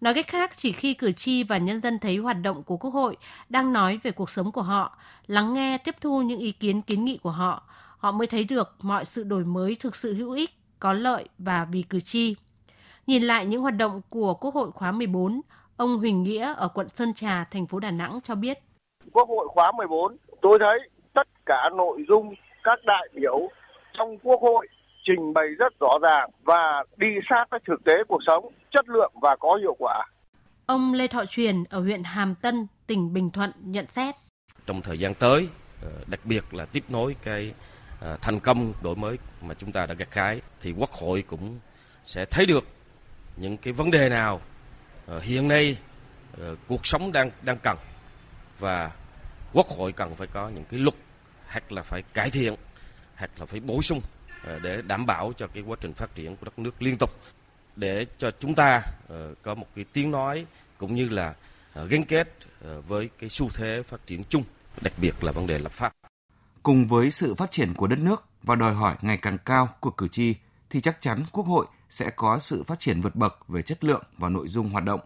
Nói 0.00 0.14
cách 0.14 0.26
khác, 0.28 0.52
chỉ 0.56 0.72
khi 0.72 0.94
cử 0.94 1.12
tri 1.12 1.42
và 1.42 1.58
nhân 1.58 1.80
dân 1.80 1.98
thấy 1.98 2.16
hoạt 2.16 2.36
động 2.42 2.62
của 2.62 2.76
Quốc 2.76 2.90
hội 2.90 3.16
đang 3.48 3.72
nói 3.72 3.98
về 4.02 4.10
cuộc 4.10 4.30
sống 4.30 4.52
của 4.52 4.62
họ, 4.62 4.98
lắng 5.26 5.54
nghe, 5.54 5.78
tiếp 5.78 5.94
thu 6.00 6.22
những 6.22 6.40
ý 6.40 6.52
kiến 6.52 6.82
kiến 6.82 7.04
nghị 7.04 7.18
của 7.22 7.30
họ, 7.30 7.62
họ 7.98 8.12
mới 8.12 8.26
thấy 8.26 8.44
được 8.44 8.74
mọi 8.82 9.04
sự 9.04 9.22
đổi 9.22 9.44
mới 9.44 9.76
thực 9.80 9.96
sự 9.96 10.14
hữu 10.14 10.32
ích 10.32 10.50
có 10.84 10.92
lợi 10.92 11.24
và 11.38 11.66
vì 11.72 11.82
cử 11.82 12.00
tri. 12.00 12.36
Nhìn 13.06 13.22
lại 13.22 13.46
những 13.46 13.60
hoạt 13.60 13.74
động 13.76 14.00
của 14.08 14.34
Quốc 14.34 14.54
hội 14.54 14.70
khóa 14.70 14.92
14, 14.92 15.40
ông 15.76 15.98
Huỳnh 15.98 16.22
Nghĩa 16.22 16.54
ở 16.56 16.68
quận 16.68 16.88
Sơn 16.88 17.14
Trà, 17.14 17.44
thành 17.50 17.66
phố 17.66 17.78
Đà 17.78 17.90
Nẵng 17.90 18.20
cho 18.24 18.34
biết. 18.34 18.58
Quốc 19.12 19.28
hội 19.28 19.48
khóa 19.48 19.72
14, 19.72 20.16
tôi 20.42 20.58
thấy 20.60 20.78
tất 21.14 21.28
cả 21.46 21.70
nội 21.76 22.04
dung 22.08 22.34
các 22.64 22.78
đại 22.86 23.08
biểu 23.14 23.48
trong 23.92 24.18
Quốc 24.18 24.40
hội 24.42 24.68
trình 25.04 25.32
bày 25.34 25.46
rất 25.58 25.72
rõ 25.80 25.98
ràng 26.02 26.30
và 26.42 26.84
đi 26.96 27.06
sát 27.30 27.44
với 27.50 27.60
thực 27.66 27.84
tế 27.84 27.94
cuộc 28.08 28.20
sống, 28.26 28.52
chất 28.70 28.88
lượng 28.88 29.12
và 29.22 29.36
có 29.40 29.58
hiệu 29.60 29.76
quả. 29.78 30.06
Ông 30.66 30.92
Lê 30.92 31.06
Thọ 31.06 31.24
Truyền 31.26 31.64
ở 31.70 31.80
huyện 31.80 32.02
Hàm 32.04 32.34
Tân, 32.34 32.66
tỉnh 32.86 33.12
Bình 33.12 33.30
Thuận 33.30 33.52
nhận 33.60 33.86
xét. 33.86 34.14
Trong 34.66 34.80
thời 34.82 34.98
gian 34.98 35.14
tới, 35.14 35.48
ờ, 35.82 35.90
đặc 36.06 36.20
biệt 36.24 36.54
là 36.54 36.66
tiếp 36.72 36.84
nối 36.88 37.16
cái 37.22 37.54
Ờ, 38.04 38.16
thành 38.20 38.40
công 38.40 38.72
đổi 38.82 38.96
mới 38.96 39.18
mà 39.42 39.54
chúng 39.54 39.72
ta 39.72 39.86
đã 39.86 39.94
gặt 39.94 40.14
hái 40.14 40.40
thì 40.60 40.72
quốc 40.72 40.90
hội 40.92 41.24
cũng 41.26 41.58
sẽ 42.04 42.24
thấy 42.24 42.46
được 42.46 42.68
những 43.36 43.56
cái 43.56 43.72
vấn 43.72 43.90
đề 43.90 44.08
nào 44.08 44.40
ờ, 45.06 45.20
hiện 45.20 45.48
nay 45.48 45.76
ờ, 46.38 46.56
cuộc 46.68 46.86
sống 46.86 47.12
đang 47.12 47.30
đang 47.42 47.58
cần. 47.58 47.78
Và 48.58 48.90
quốc 49.52 49.66
hội 49.66 49.92
cần 49.92 50.16
phải 50.16 50.26
có 50.26 50.48
những 50.48 50.64
cái 50.64 50.80
luật, 50.80 50.94
hoặc 51.46 51.72
là 51.72 51.82
phải 51.82 52.02
cải 52.02 52.30
thiện, 52.30 52.54
hoặc 53.16 53.30
là 53.38 53.46
phải 53.46 53.60
bổ 53.60 53.82
sung 53.82 54.00
để 54.62 54.82
đảm 54.82 55.06
bảo 55.06 55.32
cho 55.36 55.46
cái 55.46 55.62
quá 55.62 55.76
trình 55.80 55.94
phát 55.94 56.14
triển 56.14 56.36
của 56.36 56.44
đất 56.44 56.58
nước 56.58 56.82
liên 56.82 56.96
tục. 56.98 57.10
Để 57.76 58.06
cho 58.18 58.30
chúng 58.30 58.54
ta 58.54 58.82
có 59.42 59.54
một 59.54 59.66
cái 59.76 59.84
tiếng 59.92 60.10
nói 60.10 60.46
cũng 60.78 60.94
như 60.94 61.08
là 61.08 61.34
gắn 61.88 62.04
kết 62.04 62.28
với 62.86 63.10
cái 63.18 63.30
xu 63.30 63.48
thế 63.48 63.82
phát 63.82 64.06
triển 64.06 64.24
chung, 64.28 64.44
đặc 64.80 64.92
biệt 64.96 65.24
là 65.24 65.32
vấn 65.32 65.46
đề 65.46 65.58
lập 65.58 65.72
pháp 65.72 65.94
cùng 66.64 66.86
với 66.86 67.10
sự 67.10 67.34
phát 67.34 67.50
triển 67.50 67.74
của 67.74 67.86
đất 67.86 67.98
nước 67.98 68.24
và 68.42 68.54
đòi 68.54 68.74
hỏi 68.74 68.96
ngày 69.00 69.16
càng 69.16 69.38
cao 69.38 69.68
của 69.80 69.90
cử 69.90 70.08
tri 70.08 70.34
thì 70.70 70.80
chắc 70.80 71.00
chắn 71.00 71.24
Quốc 71.32 71.46
hội 71.46 71.66
sẽ 71.90 72.10
có 72.10 72.38
sự 72.38 72.62
phát 72.62 72.80
triển 72.80 73.00
vượt 73.00 73.16
bậc 73.16 73.48
về 73.48 73.62
chất 73.62 73.84
lượng 73.84 74.02
và 74.18 74.28
nội 74.28 74.48
dung 74.48 74.68
hoạt 74.68 74.84
động. 74.84 75.00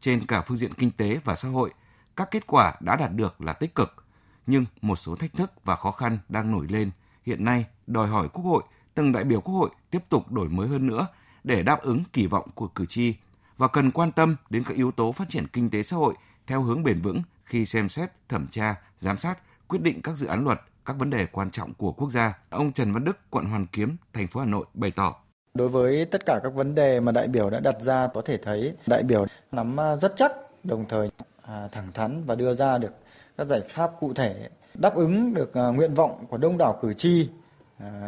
Trên 0.00 0.26
cả 0.26 0.40
phương 0.40 0.56
diện 0.56 0.74
kinh 0.74 0.90
tế 0.90 1.18
và 1.24 1.34
xã 1.34 1.48
hội, 1.48 1.70
các 2.16 2.28
kết 2.30 2.46
quả 2.46 2.74
đã 2.80 2.96
đạt 2.96 3.12
được 3.12 3.40
là 3.40 3.52
tích 3.52 3.74
cực, 3.74 4.04
nhưng 4.46 4.64
một 4.82 4.96
số 4.96 5.16
thách 5.16 5.32
thức 5.32 5.52
và 5.64 5.76
khó 5.76 5.90
khăn 5.90 6.18
đang 6.28 6.52
nổi 6.52 6.66
lên 6.68 6.90
hiện 7.26 7.44
nay 7.44 7.66
đòi 7.86 8.08
hỏi 8.08 8.28
Quốc 8.28 8.44
hội, 8.44 8.62
từng 8.94 9.12
đại 9.12 9.24
biểu 9.24 9.40
Quốc 9.40 9.54
hội 9.54 9.70
tiếp 9.90 10.04
tục 10.08 10.32
đổi 10.32 10.48
mới 10.48 10.68
hơn 10.68 10.86
nữa 10.86 11.06
để 11.44 11.62
đáp 11.62 11.82
ứng 11.82 12.04
kỳ 12.12 12.26
vọng 12.26 12.50
của 12.54 12.68
cử 12.68 12.86
tri 12.86 13.14
và 13.56 13.68
cần 13.68 13.90
quan 13.90 14.12
tâm 14.12 14.36
đến 14.50 14.64
các 14.64 14.76
yếu 14.76 14.90
tố 14.90 15.12
phát 15.12 15.28
triển 15.28 15.46
kinh 15.46 15.70
tế 15.70 15.82
xã 15.82 15.96
hội 15.96 16.14
theo 16.46 16.62
hướng 16.62 16.84
bền 16.84 17.00
vững 17.00 17.22
khi 17.44 17.66
xem 17.66 17.88
xét, 17.88 18.10
thẩm 18.28 18.46
tra, 18.46 18.74
giám 18.98 19.18
sát, 19.18 19.38
quyết 19.68 19.82
định 19.82 20.02
các 20.02 20.16
dự 20.16 20.26
án 20.26 20.44
luật 20.44 20.60
các 20.86 20.96
vấn 20.98 21.10
đề 21.10 21.26
quan 21.32 21.50
trọng 21.50 21.74
của 21.74 21.92
quốc 21.92 22.10
gia. 22.10 22.38
Ông 22.50 22.72
Trần 22.72 22.92
Văn 22.92 23.04
Đức, 23.04 23.18
quận 23.30 23.44
Hoàn 23.44 23.66
Kiếm, 23.66 23.96
thành 24.12 24.26
phố 24.26 24.40
Hà 24.40 24.46
Nội 24.46 24.66
bày 24.74 24.90
tỏ. 24.90 25.14
Đối 25.54 25.68
với 25.68 26.04
tất 26.04 26.26
cả 26.26 26.40
các 26.42 26.54
vấn 26.54 26.74
đề 26.74 27.00
mà 27.00 27.12
đại 27.12 27.28
biểu 27.28 27.50
đã 27.50 27.60
đặt 27.60 27.80
ra 27.80 28.08
có 28.14 28.22
thể 28.22 28.38
thấy 28.38 28.74
đại 28.86 29.02
biểu 29.02 29.26
nắm 29.52 29.80
à, 29.80 29.96
rất 29.96 30.12
chắc, 30.16 30.32
đồng 30.64 30.84
thời 30.88 31.10
à, 31.42 31.68
thẳng 31.72 31.92
thắn 31.94 32.24
và 32.24 32.34
đưa 32.34 32.54
ra 32.54 32.78
được 32.78 32.92
các 33.38 33.46
giải 33.46 33.60
pháp 33.60 33.90
cụ 34.00 34.14
thể 34.14 34.48
đáp 34.74 34.94
ứng 34.94 35.34
được 35.34 35.54
à, 35.54 35.66
nguyện 35.66 35.94
vọng 35.94 36.26
của 36.28 36.36
đông 36.36 36.58
đảo 36.58 36.78
cử 36.82 36.92
tri. 36.92 37.28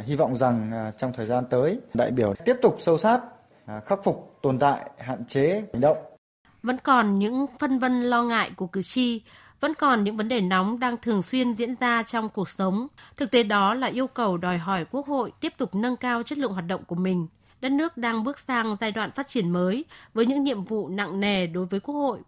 Hy 0.04 0.16
vọng 0.16 0.36
rằng 0.36 0.72
trong 0.98 1.12
thời 1.12 1.26
gian 1.26 1.44
tới, 1.50 1.80
đại 1.94 2.10
biểu 2.10 2.34
tiếp 2.44 2.56
tục 2.62 2.76
sâu 2.78 2.98
sát, 2.98 3.20
khắc 3.86 4.04
phục 4.04 4.38
tồn 4.42 4.58
tại, 4.58 4.90
hạn 4.98 5.24
chế 5.24 5.64
hành 5.72 5.80
động. 5.80 5.98
Vẫn 6.62 6.78
còn 6.82 7.18
những 7.18 7.46
phân 7.58 7.78
vân 7.78 8.02
lo 8.02 8.22
ngại 8.22 8.50
của 8.56 8.66
cử 8.66 8.82
tri 8.82 9.22
vẫn 9.60 9.74
còn 9.74 10.04
những 10.04 10.16
vấn 10.16 10.28
đề 10.28 10.40
nóng 10.40 10.78
đang 10.78 10.96
thường 10.96 11.22
xuyên 11.22 11.52
diễn 11.52 11.74
ra 11.80 12.02
trong 12.02 12.28
cuộc 12.28 12.48
sống. 12.48 12.86
Thực 13.16 13.30
tế 13.30 13.42
đó 13.42 13.74
là 13.74 13.86
yêu 13.86 14.06
cầu 14.06 14.36
đòi 14.36 14.58
hỏi 14.58 14.84
Quốc 14.90 15.06
hội 15.06 15.32
tiếp 15.40 15.52
tục 15.58 15.74
nâng 15.74 15.96
cao 15.96 16.22
chất 16.22 16.38
lượng 16.38 16.52
hoạt 16.52 16.66
động 16.66 16.84
của 16.84 16.94
mình. 16.94 17.26
Đất 17.60 17.72
nước 17.72 17.96
đang 17.96 18.24
bước 18.24 18.38
sang 18.38 18.76
giai 18.80 18.92
đoạn 18.92 19.10
phát 19.10 19.28
triển 19.28 19.50
mới 19.50 19.84
với 20.14 20.26
những 20.26 20.42
nhiệm 20.42 20.64
vụ 20.64 20.88
nặng 20.88 21.20
nề 21.20 21.46
đối 21.46 21.66
với 21.66 21.80
Quốc 21.80 21.94
hội. 21.94 22.18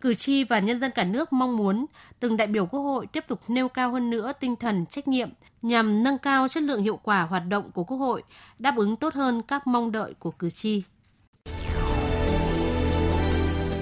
Cử 0.00 0.14
tri 0.14 0.44
và 0.44 0.58
nhân 0.58 0.80
dân 0.80 0.90
cả 0.94 1.04
nước 1.04 1.32
mong 1.32 1.56
muốn 1.56 1.86
từng 2.20 2.36
đại 2.36 2.46
biểu 2.46 2.66
Quốc 2.66 2.80
hội 2.80 3.06
tiếp 3.06 3.24
tục 3.28 3.40
nêu 3.48 3.68
cao 3.68 3.92
hơn 3.92 4.10
nữa 4.10 4.32
tinh 4.40 4.56
thần 4.56 4.86
trách 4.86 5.08
nhiệm 5.08 5.28
nhằm 5.62 6.02
nâng 6.02 6.18
cao 6.18 6.48
chất 6.48 6.62
lượng 6.62 6.82
hiệu 6.82 7.00
quả 7.02 7.22
hoạt 7.22 7.42
động 7.48 7.70
của 7.74 7.84
Quốc 7.84 7.96
hội, 7.96 8.22
đáp 8.58 8.76
ứng 8.76 8.96
tốt 8.96 9.14
hơn 9.14 9.42
các 9.42 9.66
mong 9.66 9.92
đợi 9.92 10.14
của 10.18 10.30
cử 10.30 10.50
tri. 10.50 10.82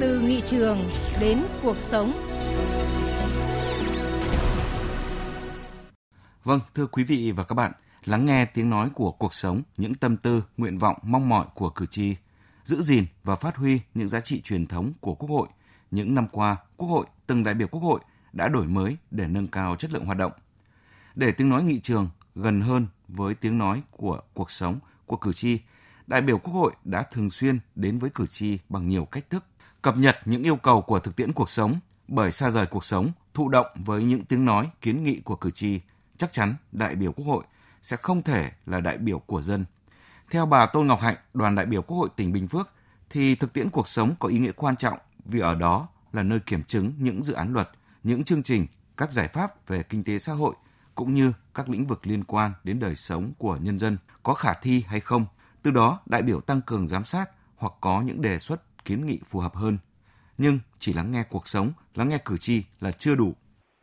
Từ 0.00 0.21
nghị 0.21 0.40
trường 0.40 0.78
đến 1.21 1.38
cuộc 1.62 1.76
sống. 1.76 2.12
Vâng, 6.49 6.61
thưa 6.75 6.87
quý 6.87 7.05
vị 7.05 7.33
và 7.33 7.45
các 7.45 7.55
bạn, 7.55 7.73
lắng 8.05 8.26
nghe 8.26 8.45
tiếng 8.45 8.71
nói 8.71 8.90
của 8.95 9.12
cuộc 9.12 9.35
sống, 9.35 9.62
những 9.76 9.95
tâm 9.95 10.17
tư, 10.17 10.45
nguyện 10.57 10.78
vọng, 10.78 10.97
mong 11.02 11.28
mỏi 11.28 11.47
của 11.55 11.71
cử 11.71 11.87
tri, 11.87 12.17
giữ 12.64 12.83
gìn 12.83 13.07
và 13.25 13.37
phát 13.37 13.57
huy 13.57 13.81
những 13.95 14.09
giá 14.09 14.21
trị 14.21 14.40
truyền 14.40 14.67
thống 14.67 14.93
của 15.00 15.14
Quốc 15.14 15.28
hội. 15.31 15.49
Những 15.90 16.14
năm 16.14 16.28
qua, 16.28 16.57
Quốc 16.76 16.88
hội, 16.88 17.07
từng 17.26 17.45
đại 17.45 17.55
biểu 17.55 17.69
Quốc 17.69 17.81
hội 17.81 18.00
đã 18.33 18.49
đổi 18.49 18.67
mới 18.67 18.97
để 19.11 19.26
nâng 19.26 19.49
cao 19.49 19.76
chất 19.76 19.90
lượng 19.93 20.05
hoạt 20.05 20.19
động. 20.19 20.33
Để 21.14 21.33
tiếng 21.33 21.49
nói 21.49 21.62
nghị 21.62 21.81
trường 21.81 22.09
gần 22.35 22.61
hơn 22.61 22.87
với 23.09 23.35
tiếng 23.35 23.59
nói 23.59 23.83
của 23.90 24.21
cuộc 24.35 24.50
sống 24.50 24.78
của 25.07 25.17
cử 25.17 25.33
tri, 25.33 25.59
đại 26.07 26.21
biểu 26.21 26.38
Quốc 26.38 26.55
hội 26.55 26.73
đã 26.85 27.02
thường 27.02 27.31
xuyên 27.31 27.59
đến 27.75 27.99
với 27.99 28.11
cử 28.11 28.26
tri 28.26 28.59
bằng 28.69 28.88
nhiều 28.88 29.05
cách 29.05 29.31
thức, 29.31 29.45
cập 29.83 29.97
nhật 29.97 30.17
những 30.25 30.43
yêu 30.43 30.57
cầu 30.57 30.83
của 30.83 31.00
thực 31.00 31.17
tiễn 31.17 31.33
cuộc 31.33 31.50
sống, 31.50 31.78
bởi 32.09 32.33
xa 32.33 32.50
rời 32.50 32.67
cuộc 32.67 32.85
sống, 32.85 33.11
thụ 33.35 33.49
động 33.49 33.67
với 33.75 34.05
những 34.05 34.25
tiếng 34.25 34.45
nói, 34.45 34.71
kiến 34.81 35.05
nghị 35.05 35.21
của 35.21 35.37
cử 35.37 35.50
tri, 35.50 35.81
chắc 36.18 36.32
chắn 36.32 36.54
đại 36.72 36.96
biểu 36.96 37.12
Quốc 37.12 37.26
hội 37.26 37.44
sẽ 37.82 37.96
không 37.96 38.22
thể 38.22 38.52
là 38.66 38.80
đại 38.80 38.98
biểu 38.98 39.18
của 39.18 39.42
dân. 39.42 39.64
Theo 40.30 40.46
bà 40.46 40.66
Tôn 40.66 40.87
Ngọc 40.87 41.00
Hạnh, 41.00 41.16
đoàn 41.34 41.54
đại 41.54 41.66
biểu 41.66 41.82
Quốc 41.82 41.96
hội 41.96 42.08
tỉnh 42.16 42.32
Bình 42.32 42.48
Phước, 42.48 42.68
thì 43.10 43.34
thực 43.34 43.52
tiễn 43.52 43.70
cuộc 43.70 43.88
sống 43.88 44.14
có 44.18 44.28
ý 44.28 44.38
nghĩa 44.38 44.52
quan 44.52 44.76
trọng 44.76 44.98
vì 45.25 45.40
ở 45.40 45.54
đó 45.54 45.88
là 46.12 46.22
nơi 46.22 46.40
kiểm 46.40 46.64
chứng 46.64 46.92
những 46.98 47.22
dự 47.22 47.32
án 47.32 47.52
luật, 47.52 47.70
những 48.02 48.25
chương 48.25 48.42
trình, 48.42 48.66
các 48.96 49.12
giải 49.12 49.28
pháp 49.28 49.66
về 49.66 49.82
kinh 49.82 50.04
tế 50.04 50.18
xã 50.18 50.32
hội 50.32 50.54
cũng 50.94 51.14
như 51.14 51.32
các 51.54 51.68
lĩnh 51.68 51.84
vực 51.84 52.06
liên 52.06 52.25
quan 52.25 52.52
đến 52.64 52.78
đời 52.78 52.96
sống 52.96 53.32
của 53.38 53.56
nhân 53.56 53.78
dân 53.78 53.98
có 54.22 54.34
khả 54.34 54.52
thi 54.52 54.84
hay 54.87 55.00
không. 55.00 55.26
Từ 55.62 55.70
đó, 55.70 56.00
đại 56.06 56.22
biểu 56.22 56.40
tăng 56.40 56.62
cường 56.62 56.88
giám 56.88 57.04
sát 57.04 57.30
hoặc 57.56 57.72
có 57.80 58.00
những 58.02 58.22
đề 58.22 58.38
xuất 58.38 58.84
kiến 58.84 59.06
nghị 59.06 59.20
phù 59.28 59.40
hợp 59.40 59.54
hơn. 59.54 59.78
Nhưng 60.38 60.58
chỉ 60.78 60.92
lắng 60.92 61.12
nghe 61.12 61.25
cuộc 61.30 61.48
sống, 61.48 61.72
lắng 61.94 62.08
nghe 62.08 62.18
cử 62.25 62.37
tri 62.37 62.64
là 62.80 62.92
chưa 62.92 63.14
đủ 63.14 63.34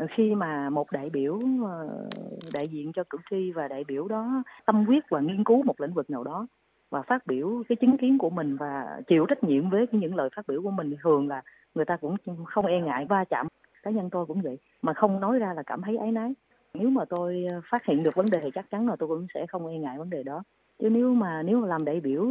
khi 0.10 0.36
mà 0.36 0.70
một 0.70 0.92
đại 0.92 1.10
biểu 1.10 1.40
ờ, 1.66 2.10
đại 2.54 2.68
diện 2.68 2.92
cho 2.94 3.04
cử 3.10 3.18
tri 3.30 3.52
và 3.52 3.68
đại 3.68 3.84
biểu 3.84 4.08
đó 4.08 4.44
tâm 4.66 4.86
huyết 4.86 5.04
và 5.10 5.20
nghiên 5.20 5.44
cứu 5.44 5.64
một 5.64 5.82
lĩnh 5.82 5.94
vực 5.94 6.10
nào 6.10 6.24
đó 6.24 6.48
và 6.90 7.02
phát 7.02 7.28
biểu 7.28 7.64
cái 7.70 7.75
chứng 7.75 7.98
kiến 7.98 8.18
của 8.18 8.30
mình 8.30 8.58
và 8.58 9.02
chịu 9.08 9.25
trách 9.25 9.44
nhiệm 9.44 9.70
với 9.70 9.86
những 9.92 10.16
lời 10.16 10.30
phát 10.36 10.48
biểu 10.48 10.62
của 10.62 10.72
mình 10.72 10.96
thường 11.04 11.28
là 11.28 11.42
người 11.75 11.86
ta 11.86 11.98
cũng 11.98 12.16
không 12.46 12.66
e 12.66 12.82
ngại 12.82 13.06
va 13.06 13.24
chạm. 13.24 13.48
Cá 13.84 13.92
nhân 13.92 14.10
tôi 14.10 14.25
cũng 14.25 14.42
vậy, 14.42 14.58
mà 14.82 14.94
không 14.94 15.20
nói 15.20 15.40
ra 15.40 15.54
là 15.54 15.64
cảm 15.64 15.82
thấy 15.82 15.98
áy 15.98 16.12
náy. 16.12 16.34
Nếu 16.74 16.90
mà 16.90 17.06
tôi 17.06 17.46
ờ, 17.50 17.62
phát 17.72 17.86
hiện 17.86 18.04
được 18.04 18.16
vấn 18.16 18.30
đề 18.30 18.40
thì 18.44 18.52
chắc 18.56 18.70
chắn 18.72 18.88
là 18.88 18.96
tôi 18.96 19.10
cũng 19.10 19.28
sẽ 19.34 19.46
không 19.46 19.68
e 19.68 19.78
ngại 19.78 19.98
vấn 19.98 20.10
đề 20.10 20.24
đó 20.24 20.44
chứ 20.79 20.89
nếu 20.89 21.13
mà 21.13 21.41
nếu 21.44 21.60
mà 21.60 21.67
làm 21.67 21.86
đại 21.86 22.00
biểu 22.00 22.27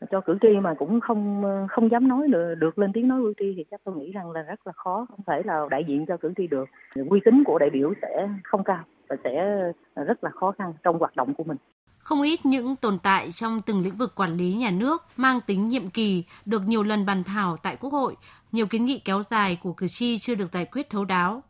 ờ, 0.00 0.06
cho 0.10 0.20
cử 0.20 0.38
tri 0.42 0.48
mà 0.62 0.74
cũng 0.78 1.00
không 1.00 1.44
ờ, 1.44 1.66
không 1.70 1.90
dám 1.90 2.08
nói 2.08 2.28
được, 2.28 2.54
được 2.54 2.78
lên 2.78 2.92
tiếng 2.92 3.08
nói 3.08 3.20
cử 3.22 3.32
tri 3.38 3.54
thì 3.56 3.64
chắc 3.70 3.80
tôi 3.84 3.96
nghĩ 3.96 4.12
rằng 4.12 4.30
là 4.30 4.42
rất 4.42 4.66
là 4.66 4.72
khó. 4.72 5.06
Không 5.10 5.20
thể 5.26 5.42
là 5.44 5.66
đại 5.70 5.84
diện 5.88 6.06
cho 6.08 6.16
cử 6.16 6.32
tri 6.36 6.46
được. 6.46 6.64
Uy 7.10 7.20
tín 7.24 7.44
của 7.44 7.58
đại 7.58 7.70
biểu 7.70 7.92
sẽ 8.02 8.28
không 8.44 8.64
cao 8.64 8.84
và 9.08 9.16
sẽ 9.24 9.62
ờ, 9.94 10.04
rất 10.04 10.24
là 10.24 10.30
khó 10.30 10.52
khăn 10.58 10.72
trong 10.82 10.98
hoạt 10.98 11.16
động 11.16 11.34
của 11.34 11.44
mình. 11.44 11.56
Không 11.98 12.22
ít 12.22 12.46
những 12.46 12.76
tồn 12.76 12.98
tại 13.02 13.32
trong 13.32 13.60
từng 13.66 13.82
lĩnh 13.82 13.96
vực 13.96 14.12
quản 14.16 14.36
lý 14.36 14.54
nhà 14.54 14.70
nước 14.70 15.02
mang 15.16 15.40
tính 15.46 15.68
nhiệm 15.68 15.90
kỳ 15.90 16.24
được 16.46 16.62
nhiều 16.66 16.82
lần 16.82 17.06
bàn 17.06 17.22
thảo 17.24 17.56
tại 17.62 17.76
Quốc 17.80 17.92
hội, 17.92 18.16
nhiều 18.52 18.66
kiến 18.66 18.86
nghị 18.86 18.98
kéo 19.04 19.22
dài 19.30 19.58
của 19.62 19.72
cử 19.72 19.86
tri 19.88 20.18
chưa 20.18 20.34
được 20.34 20.52
giải 20.52 20.64
quyết 20.64 20.90
thấu 20.90 21.04
đáo. 21.04 21.42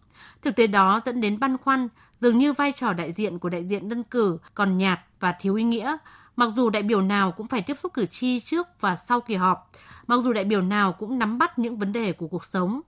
Thực 0.42 0.56
tế 0.56 0.66
đó 0.66 1.00
dẫn 1.04 1.20
đến 1.20 1.40
băn 1.40 1.56
khoăn, 1.56 1.88
dường 2.20 2.38
như 2.38 2.52
vai 2.52 2.72
trò 2.72 2.92
đại 2.92 3.12
diện 3.12 3.38
của 3.38 3.48
đại 3.48 3.64
diện 3.64 3.88
đơn 3.88 4.02
cử 4.02 4.38
còn 4.54 4.78
nhạt 4.78 5.00
và 5.20 5.34
thiếu 5.40 5.54
ý 5.54 5.64
nghĩa, 5.64 5.96
mặc 6.36 6.50
dù 6.56 6.70
đại 6.70 6.82
biểu 6.82 7.00
nào 7.00 7.32
cũng 7.32 7.46
phải 7.46 7.62
tiếp 7.62 7.76
xúc 7.82 7.94
cử 7.94 8.06
tri 8.06 8.40
trước 8.40 8.68
và 8.80 8.96
sau 8.96 9.20
kỳ 9.20 9.34
họp, 9.34 9.70
mặc 10.06 10.20
dù 10.22 10.32
đại 10.32 10.44
biểu 10.44 10.62
nào 10.62 10.92
cũng 10.92 11.18
nắm 11.18 11.38
bắt 11.38 11.58
những 11.58 11.76
vấn 11.78 11.92
đề 11.92 12.12
của 12.12 12.28
cuộc 12.28 12.44
sống. 12.44 12.80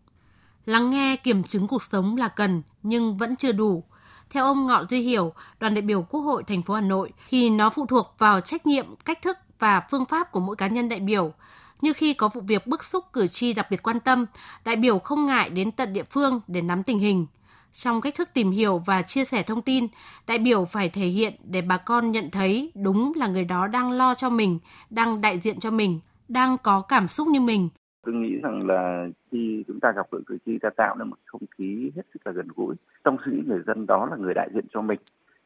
Lắng 0.67 0.91
nghe 0.91 1.17
kiểm 1.17 1.43
chứng 1.43 1.69
cuộc 1.69 1.83
sống 1.83 2.17
là 2.17 2.29
cần 2.29 2.63
nhưng 2.83 3.17
vẫn 3.17 3.37
chưa 3.37 3.53
đủ. 3.53 3.85
Theo 4.31 4.45
ông 4.45 4.67
Ngọ 4.67 4.85
Duy 4.91 5.01
Hiểu, 5.01 5.33
đoàn 5.61 5.75
đại 5.75 5.83
biểu 5.83 6.03
Quốc 6.03 6.21
hội 6.21 6.43
thành 6.45 6.63
phố 6.63 6.75
Hà 6.75 6.81
Nội 6.81 7.13
thì 7.29 7.51
nó 7.51 7.71
phụ 7.71 7.87
thuộc 7.87 8.15
vào 8.19 8.41
trách 8.41 8.67
nhiệm, 8.67 8.87
cách 9.05 9.23
thức 9.23 9.39
và 9.59 9.87
phương 9.91 10.05
pháp 10.05 10.33
của 10.33 10.41
mỗi 10.41 10.57
cá 10.57 10.67
nhân 10.67 10.89
đại 10.89 11.01
biểu. 11.01 11.33
Như 11.81 11.93
khi 11.93 12.15
có 12.15 12.29
vụ 12.29 12.41
việc 12.41 12.67
bức 12.67 12.85
xúc 12.85 13.05
cử 13.13 13.29
tri 13.29 13.53
đặc 13.53 13.71
biệt 13.71 13.83
quan 13.83 14.01
tâm, 14.01 14.27
đại 14.65 14.77
biểu 14.77 14.99
không 14.99 15.27
ngại 15.27 15.51
đến 15.51 15.71
tận 15.73 15.93
địa 15.93 16.03
phương 16.03 16.41
để 16.47 16.63
nắm 16.63 16.83
tình 16.83 16.99
hình. 16.99 17.27
Trong 17.73 18.01
cách 18.01 18.15
thức 18.15 18.29
tìm 18.35 18.51
hiểu 18.51 18.79
và 18.79 19.03
chia 19.03 19.25
sẻ 19.25 19.43
thông 19.43 19.63
tin, 19.63 19.87
đại 20.27 20.39
biểu 20.39 20.65
phải 20.65 20.89
thể 20.89 21.07
hiện 21.07 21.33
để 21.45 21.63
bà 21.63 21.77
con 21.77 22.11
nhận 22.11 22.31
thấy 22.31 22.73
đúng 22.85 23.13
là 23.17 23.27
người 23.27 23.45
đó 23.45 23.67
đang 23.67 23.91
lo 23.91 24.15
cho 24.15 24.31
mình, 24.31 24.59
đang 24.91 25.21
đại 25.21 25.39
diện 25.39 25.61
cho 25.61 25.71
mình, 25.71 26.01
đang 26.29 26.57
có 26.63 26.81
cảm 26.81 27.09
xúc 27.09 27.29
như 27.29 27.41
mình. 27.41 27.69
Tôi 28.07 28.15
nghĩ 28.15 28.37
rằng 28.43 28.67
là 28.67 29.07
khi 29.31 29.65
chúng 29.67 29.81
ta 29.81 29.93
gặp 29.97 30.07
gỡ 30.11 30.19
cử 30.27 30.39
tri 30.47 30.59
ta 30.63 30.69
tạo 30.77 30.97
nên 30.97 31.09
một 31.09 31.17
không 31.27 31.43
khí 31.59 31.91
hết 31.97 32.03
sức 32.15 32.27
là 32.27 32.33
gần 32.33 32.49
gũi. 32.57 32.75
Trong 33.05 33.17
suy 33.25 33.33
nghĩ 33.33 33.43
người 33.47 33.61
dân 33.67 33.87
đó 33.87 34.09
là 34.11 34.17
người 34.17 34.35
đại 34.35 34.49
diện 34.55 34.65
cho 34.73 34.83
mình 34.83 34.99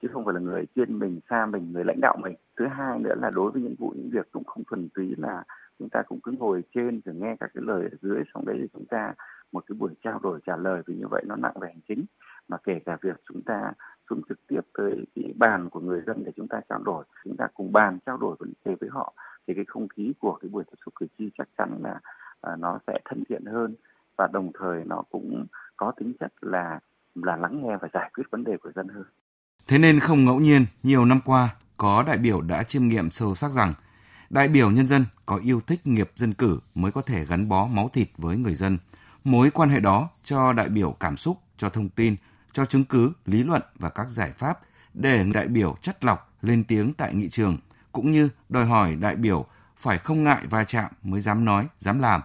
chứ 0.02 0.08
không 0.12 0.24
phải 0.24 0.34
là 0.34 0.40
người 0.40 0.66
trên 0.76 0.98
mình, 0.98 1.20
xa 1.30 1.46
mình, 1.46 1.72
người 1.72 1.84
lãnh 1.84 2.00
đạo 2.00 2.16
mình. 2.22 2.34
Thứ 2.56 2.66
hai 2.66 2.98
nữa 2.98 3.14
là 3.20 3.30
đối 3.30 3.50
với 3.50 3.62
những 3.62 3.74
vụ 3.78 3.92
những 3.96 4.10
việc 4.10 4.32
cũng 4.32 4.44
không 4.44 4.62
thuần 4.64 4.88
túy 4.94 5.14
là 5.18 5.44
chúng 5.78 5.88
ta 5.88 6.02
cũng 6.02 6.20
cứ 6.20 6.32
ngồi 6.38 6.62
trên 6.74 7.00
rồi 7.04 7.14
nghe 7.14 7.36
các 7.40 7.50
cái 7.54 7.62
lời 7.66 7.82
ở 7.82 7.96
dưới 8.02 8.22
xong 8.34 8.46
đấy 8.46 8.56
thì 8.60 8.68
chúng 8.72 8.86
ta 8.86 9.14
một 9.52 9.64
cái 9.66 9.76
buổi 9.78 9.90
trao 10.04 10.20
đổi 10.22 10.40
trả 10.46 10.56
lời 10.56 10.82
vì 10.86 10.94
như 10.94 11.06
vậy 11.10 11.22
nó 11.26 11.36
nặng 11.36 11.54
về 11.60 11.68
hành 11.68 11.80
chính 11.88 12.04
mà 12.48 12.56
kể 12.64 12.80
cả 12.86 12.96
việc 13.02 13.20
chúng 13.28 13.42
ta 13.42 13.72
xuống 14.10 14.20
trực 14.28 14.46
tiếp 14.46 14.60
tới 14.74 15.04
cái 15.14 15.34
bàn 15.38 15.68
của 15.70 15.80
người 15.80 16.02
dân 16.06 16.22
để 16.24 16.32
chúng 16.36 16.48
ta 16.48 16.60
trao 16.68 16.82
đổi 16.82 17.04
chúng 17.24 17.36
ta 17.36 17.46
cùng 17.54 17.72
bàn 17.72 17.98
trao 18.06 18.16
đổi 18.16 18.36
vấn 18.38 18.52
đề 18.64 18.74
với 18.80 18.90
họ 18.92 19.14
thì 19.46 19.54
cái 19.54 19.64
không 19.64 19.88
khí 19.88 20.12
của 20.18 20.38
cái 20.40 20.48
buổi 20.48 20.64
tiếp 20.64 20.76
xúc 20.84 20.94
cử 21.00 21.06
tri 21.18 21.30
chắc 21.38 21.48
chắn 21.58 21.78
là 21.82 22.00
à, 22.40 22.56
nó 22.56 22.78
sẽ 22.86 22.98
thân 23.04 23.22
thiện 23.28 23.44
hơn 23.44 23.74
và 24.16 24.28
đồng 24.32 24.50
thời 24.54 24.84
nó 24.84 25.02
cũng 25.10 25.46
có 25.76 25.92
tính 25.96 26.12
chất 26.20 26.32
là 26.40 26.80
là 27.14 27.36
lắng 27.36 27.62
nghe 27.62 27.76
và 27.76 27.88
giải 27.92 28.10
quyết 28.14 28.24
vấn 28.30 28.44
đề 28.44 28.56
của 28.56 28.72
dân 28.72 28.88
hơn. 28.88 29.04
Thế 29.68 29.78
nên 29.78 30.00
không 30.00 30.24
ngẫu 30.24 30.40
nhiên, 30.40 30.66
nhiều 30.82 31.04
năm 31.04 31.20
qua 31.24 31.48
có 31.76 32.02
đại 32.02 32.18
biểu 32.18 32.40
đã 32.40 32.62
chiêm 32.62 32.88
nghiệm 32.88 33.10
sâu 33.10 33.34
sắc 33.34 33.50
rằng 33.50 33.74
đại 34.30 34.48
biểu 34.48 34.70
nhân 34.70 34.86
dân 34.86 35.06
có 35.26 35.36
yêu 35.36 35.60
thích 35.60 35.86
nghiệp 35.86 36.10
dân 36.16 36.34
cử 36.34 36.58
mới 36.74 36.92
có 36.92 37.02
thể 37.02 37.24
gắn 37.24 37.48
bó 37.48 37.66
máu 37.66 37.88
thịt 37.88 38.08
với 38.18 38.36
người 38.36 38.54
dân. 38.54 38.78
Mối 39.24 39.50
quan 39.50 39.68
hệ 39.68 39.80
đó 39.80 40.08
cho 40.24 40.52
đại 40.52 40.68
biểu 40.68 40.96
cảm 41.00 41.16
xúc, 41.16 41.38
cho 41.56 41.68
thông 41.68 41.88
tin, 41.88 42.16
cho 42.52 42.64
chứng 42.64 42.84
cứ, 42.84 43.12
lý 43.26 43.44
luận 43.44 43.62
và 43.78 43.88
các 43.88 44.08
giải 44.08 44.32
pháp 44.32 44.58
để 44.94 45.24
đại 45.34 45.48
biểu 45.48 45.76
chất 45.80 46.04
lọc 46.04 46.32
lên 46.42 46.64
tiếng 46.64 46.94
tại 46.94 47.14
nghị 47.14 47.28
trường, 47.28 47.58
cũng 47.92 48.12
như 48.12 48.28
đòi 48.48 48.66
hỏi 48.66 48.94
đại 48.94 49.16
biểu 49.16 49.46
phải 49.76 49.98
không 49.98 50.24
ngại 50.24 50.46
va 50.50 50.64
chạm 50.64 50.90
mới 51.02 51.20
dám 51.20 51.44
nói, 51.44 51.66
dám 51.78 51.98
làm. 51.98 52.20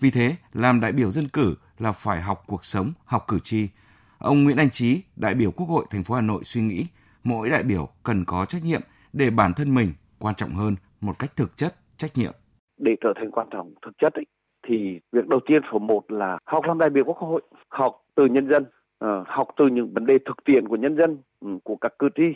Vì 0.00 0.10
thế, 0.10 0.36
làm 0.52 0.80
đại 0.80 0.92
biểu 0.92 1.10
dân 1.10 1.28
cử 1.28 1.54
là 1.78 1.92
phải 1.92 2.22
học 2.22 2.44
cuộc 2.46 2.64
sống, 2.64 2.92
học 3.04 3.24
cử 3.28 3.38
tri. 3.44 3.68
Ông 4.18 4.44
Nguyễn 4.44 4.56
Anh 4.56 4.70
Trí, 4.70 5.02
đại 5.16 5.34
biểu 5.34 5.50
Quốc 5.50 5.66
hội 5.66 5.84
thành 5.90 6.04
phố 6.04 6.14
Hà 6.14 6.20
Nội 6.20 6.44
suy 6.44 6.60
nghĩ, 6.60 6.86
mỗi 7.24 7.50
đại 7.50 7.62
biểu 7.62 7.88
cần 8.02 8.24
có 8.26 8.44
trách 8.48 8.64
nhiệm 8.64 8.80
để 9.12 9.30
bản 9.30 9.52
thân 9.56 9.74
mình 9.74 9.88
quan 10.18 10.34
trọng 10.34 10.50
hơn 10.50 10.76
một 11.00 11.18
cách 11.18 11.30
thực 11.36 11.56
chất, 11.56 11.74
trách 11.96 12.10
nhiệm. 12.14 12.32
Để 12.78 12.96
trở 13.00 13.12
thành 13.16 13.30
quan 13.30 13.46
trọng 13.50 13.74
thực 13.82 13.98
chất 13.98 14.14
ấy, 14.14 14.26
thì 14.66 15.00
việc 15.12 15.26
đầu 15.28 15.40
tiên 15.46 15.62
số 15.72 15.78
một 15.78 16.12
là 16.12 16.38
học 16.44 16.64
làm 16.66 16.78
đại 16.78 16.90
biểu 16.90 17.04
Quốc 17.04 17.18
hội, 17.18 17.42
học 17.68 18.02
từ 18.14 18.26
nhân 18.26 18.48
dân, 18.48 18.64
ờ, 18.98 19.24
học 19.26 19.48
từ 19.56 19.66
những 19.66 19.94
vấn 19.94 20.06
đề 20.06 20.18
thực 20.24 20.44
tiễn 20.44 20.68
của 20.68 20.76
nhân 20.76 20.96
dân, 20.96 21.18
ừ, 21.40 21.48
của 21.64 21.76
các 21.76 21.92
cử 21.98 22.08
tri. 22.14 22.34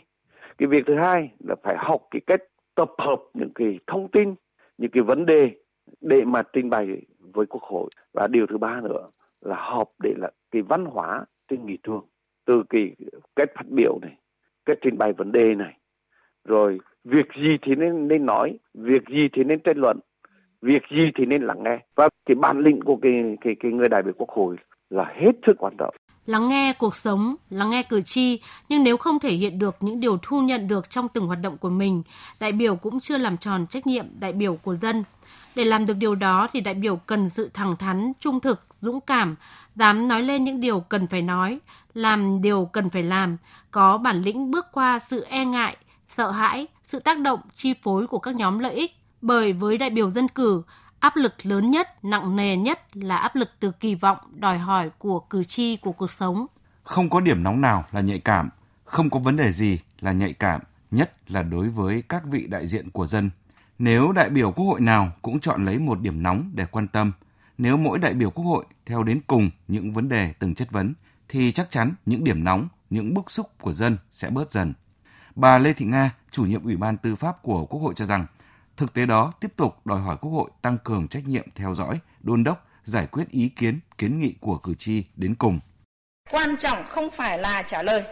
Cái 0.58 0.66
việc 0.66 0.84
thứ 0.86 0.94
hai 0.96 1.30
là 1.38 1.54
phải 1.62 1.76
học 1.78 2.00
cái 2.10 2.20
cách 2.26 2.40
tập 2.74 2.90
hợp 2.98 3.22
những 3.34 3.52
cái 3.54 3.78
thông 3.86 4.10
tin, 4.10 4.34
những 4.78 4.90
cái 4.90 5.02
vấn 5.02 5.26
đề 5.26 5.50
để 6.00 6.24
mà 6.24 6.42
trình 6.52 6.70
bày 6.70 6.86
với 7.18 7.46
quốc 7.46 7.62
hội 7.62 7.90
và 8.12 8.26
điều 8.26 8.46
thứ 8.46 8.58
ba 8.58 8.80
nữa 8.80 9.10
là 9.40 9.56
họp 9.58 9.92
để 10.02 10.14
là 10.16 10.30
cái 10.50 10.62
văn 10.62 10.84
hóa 10.84 11.24
trên 11.52 11.66
nghị 11.66 11.76
trường 11.82 12.04
từ 12.46 12.62
cái 12.68 12.90
cách 13.36 13.48
phát 13.54 13.68
biểu 13.68 13.98
này 14.02 14.16
cách 14.64 14.78
trình 14.82 14.98
bày 14.98 15.12
vấn 15.12 15.32
đề 15.32 15.54
này. 15.54 15.78
Rồi 16.44 16.78
việc 17.04 17.26
gì 17.36 17.56
thì 17.62 17.74
nên 17.74 18.08
nên 18.08 18.26
nói 18.26 18.58
việc 18.74 19.02
gì 19.08 19.28
thì 19.32 19.44
nên 19.44 19.60
tranh 19.60 19.78
luận 19.78 19.98
việc 20.62 20.82
gì 20.90 21.10
thì 21.18 21.26
nên 21.26 21.42
lắng 21.42 21.62
nghe. 21.62 21.78
Và 21.94 22.08
cái 22.26 22.34
bản 22.34 22.58
lĩnh 22.58 22.80
của 22.80 22.96
cái 23.02 23.12
cái 23.40 23.54
cái 23.60 23.72
người 23.72 23.88
đại 23.88 24.02
biểu 24.02 24.14
quốc 24.16 24.28
hội 24.30 24.56
là 24.90 25.12
hết 25.16 25.32
sức 25.46 25.56
quan 25.58 25.74
trọng. 25.78 25.94
Lắng 26.26 26.48
nghe 26.48 26.74
cuộc 26.78 26.94
sống, 26.94 27.34
lắng 27.50 27.70
nghe 27.70 27.82
cử 27.82 28.02
tri, 28.02 28.40
nhưng 28.68 28.84
nếu 28.84 28.96
không 28.96 29.18
thể 29.18 29.30
hiện 29.30 29.58
được 29.58 29.76
những 29.80 30.00
điều 30.00 30.18
thu 30.22 30.40
nhận 30.40 30.68
được 30.68 30.90
trong 30.90 31.08
từng 31.14 31.26
hoạt 31.26 31.38
động 31.42 31.58
của 31.58 31.70
mình, 31.70 32.02
đại 32.40 32.52
biểu 32.52 32.76
cũng 32.76 33.00
chưa 33.00 33.18
làm 33.18 33.36
tròn 33.36 33.66
trách 33.66 33.86
nhiệm 33.86 34.04
đại 34.20 34.32
biểu 34.32 34.56
của 34.56 34.74
dân. 34.74 35.04
Để 35.56 35.64
làm 35.64 35.86
được 35.86 35.96
điều 35.98 36.14
đó 36.14 36.48
thì 36.52 36.60
đại 36.60 36.74
biểu 36.74 36.96
cần 36.96 37.28
sự 37.28 37.50
thẳng 37.54 37.76
thắn, 37.78 38.12
trung 38.20 38.40
thực, 38.40 38.60
dũng 38.82 39.00
cảm, 39.00 39.36
dám 39.74 40.08
nói 40.08 40.22
lên 40.22 40.44
những 40.44 40.60
điều 40.60 40.80
cần 40.80 41.06
phải 41.06 41.22
nói, 41.22 41.60
làm 41.94 42.42
điều 42.42 42.64
cần 42.72 42.90
phải 42.90 43.02
làm, 43.02 43.36
có 43.70 43.98
bản 43.98 44.22
lĩnh 44.22 44.50
bước 44.50 44.66
qua 44.72 44.98
sự 44.98 45.26
e 45.28 45.44
ngại, 45.44 45.76
sợ 46.08 46.30
hãi, 46.30 46.66
sự 46.84 46.98
tác 46.98 47.20
động, 47.20 47.40
chi 47.56 47.74
phối 47.82 48.06
của 48.06 48.18
các 48.18 48.34
nhóm 48.34 48.58
lợi 48.58 48.74
ích. 48.74 48.92
Bởi 49.22 49.52
với 49.52 49.78
đại 49.78 49.90
biểu 49.90 50.10
dân 50.10 50.28
cử, 50.28 50.62
áp 50.98 51.16
lực 51.16 51.34
lớn 51.42 51.70
nhất, 51.70 52.04
nặng 52.04 52.36
nề 52.36 52.56
nhất 52.56 52.96
là 52.96 53.16
áp 53.16 53.36
lực 53.36 53.50
từ 53.60 53.70
kỳ 53.70 53.94
vọng, 53.94 54.18
đòi 54.34 54.58
hỏi 54.58 54.90
của 54.98 55.20
cử 55.20 55.44
tri 55.44 55.76
của 55.76 55.92
cuộc 55.92 56.10
sống. 56.10 56.46
Không 56.82 57.10
có 57.10 57.20
điểm 57.20 57.42
nóng 57.42 57.60
nào 57.60 57.84
là 57.92 58.00
nhạy 58.00 58.18
cảm, 58.18 58.48
không 58.84 59.10
có 59.10 59.18
vấn 59.18 59.36
đề 59.36 59.52
gì 59.52 59.78
là 60.00 60.12
nhạy 60.12 60.32
cảm, 60.32 60.60
nhất 60.90 61.30
là 61.30 61.42
đối 61.42 61.68
với 61.68 62.02
các 62.08 62.22
vị 62.26 62.46
đại 62.46 62.66
diện 62.66 62.90
của 62.90 63.06
dân. 63.06 63.30
Nếu 63.78 64.12
đại 64.12 64.30
biểu 64.30 64.52
quốc 64.52 64.66
hội 64.66 64.80
nào 64.80 65.12
cũng 65.22 65.40
chọn 65.40 65.64
lấy 65.64 65.78
một 65.78 66.00
điểm 66.00 66.22
nóng 66.22 66.50
để 66.54 66.66
quan 66.70 66.88
tâm, 66.88 67.12
nếu 67.62 67.76
mỗi 67.76 67.98
đại 67.98 68.14
biểu 68.14 68.30
quốc 68.30 68.44
hội 68.44 68.64
theo 68.86 69.02
đến 69.02 69.20
cùng 69.26 69.50
những 69.68 69.92
vấn 69.92 70.08
đề 70.08 70.32
từng 70.38 70.54
chất 70.54 70.70
vấn, 70.70 70.94
thì 71.28 71.52
chắc 71.52 71.70
chắn 71.70 71.94
những 72.06 72.24
điểm 72.24 72.44
nóng, 72.44 72.68
những 72.90 73.14
bức 73.14 73.30
xúc 73.30 73.50
của 73.60 73.72
dân 73.72 73.98
sẽ 74.10 74.30
bớt 74.30 74.52
dần. 74.52 74.74
Bà 75.34 75.58
Lê 75.58 75.74
Thị 75.74 75.86
Nga, 75.86 76.14
chủ 76.30 76.44
nhiệm 76.44 76.64
Ủy 76.64 76.76
ban 76.76 76.96
Tư 76.96 77.16
pháp 77.16 77.42
của 77.42 77.66
Quốc 77.66 77.80
hội 77.80 77.94
cho 77.96 78.06
rằng, 78.06 78.26
thực 78.76 78.92
tế 78.92 79.06
đó 79.06 79.32
tiếp 79.40 79.52
tục 79.56 79.86
đòi 79.86 80.00
hỏi 80.00 80.16
Quốc 80.20 80.30
hội 80.30 80.50
tăng 80.62 80.78
cường 80.78 81.08
trách 81.08 81.28
nhiệm 81.28 81.46
theo 81.54 81.74
dõi, 81.74 81.98
đôn 82.20 82.44
đốc, 82.44 82.66
giải 82.82 83.06
quyết 83.06 83.28
ý 83.28 83.48
kiến, 83.48 83.80
kiến 83.98 84.18
nghị 84.18 84.34
của 84.40 84.58
cử 84.58 84.74
tri 84.74 85.04
đến 85.16 85.34
cùng. 85.34 85.60
Quan 86.30 86.56
trọng 86.58 86.84
không 86.88 87.08
phải 87.10 87.38
là 87.38 87.62
trả 87.62 87.82
lời, 87.82 88.04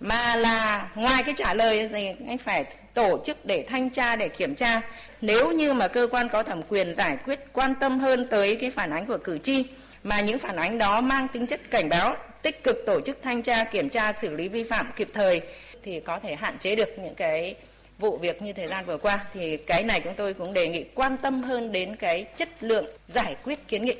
mà 0.00 0.36
là 0.36 0.88
ngoài 0.94 1.22
cái 1.22 1.34
trả 1.36 1.54
lời 1.54 1.88
thì 1.92 2.08
anh 2.26 2.38
phải 2.38 2.64
tổ 2.94 3.20
chức 3.26 3.46
để 3.46 3.66
thanh 3.68 3.90
tra 3.90 4.16
để 4.16 4.28
kiểm 4.28 4.54
tra 4.54 4.80
nếu 5.20 5.52
như 5.52 5.72
mà 5.72 5.88
cơ 5.88 6.08
quan 6.10 6.28
có 6.28 6.42
thẩm 6.42 6.62
quyền 6.68 6.94
giải 6.94 7.16
quyết 7.24 7.40
quan 7.52 7.74
tâm 7.80 7.98
hơn 7.98 8.26
tới 8.30 8.56
cái 8.56 8.70
phản 8.70 8.90
ánh 8.90 9.06
của 9.06 9.18
cử 9.24 9.38
tri 9.38 9.64
mà 10.04 10.20
những 10.20 10.38
phản 10.38 10.56
ánh 10.56 10.78
đó 10.78 11.00
mang 11.00 11.28
tính 11.28 11.46
chất 11.46 11.70
cảnh 11.70 11.88
báo 11.88 12.16
tích 12.42 12.64
cực 12.64 12.76
tổ 12.86 13.00
chức 13.00 13.18
thanh 13.22 13.42
tra 13.42 13.64
kiểm 13.64 13.88
tra 13.88 14.12
xử 14.12 14.36
lý 14.36 14.48
vi 14.48 14.62
phạm 14.62 14.86
kịp 14.96 15.08
thời 15.14 15.40
thì 15.82 16.00
có 16.00 16.20
thể 16.20 16.34
hạn 16.34 16.58
chế 16.58 16.76
được 16.76 16.88
những 16.98 17.14
cái 17.14 17.54
vụ 17.98 18.18
việc 18.18 18.42
như 18.42 18.52
thời 18.52 18.66
gian 18.66 18.84
vừa 18.86 18.98
qua 18.98 19.24
thì 19.32 19.56
cái 19.56 19.82
này 19.82 20.00
chúng 20.04 20.14
tôi 20.16 20.34
cũng 20.34 20.52
đề 20.52 20.68
nghị 20.68 20.84
quan 20.94 21.16
tâm 21.16 21.42
hơn 21.42 21.72
đến 21.72 21.96
cái 21.96 22.24
chất 22.36 22.62
lượng 22.62 22.86
giải 23.06 23.36
quyết 23.44 23.68
kiến 23.68 23.84
nghị. 23.84 23.94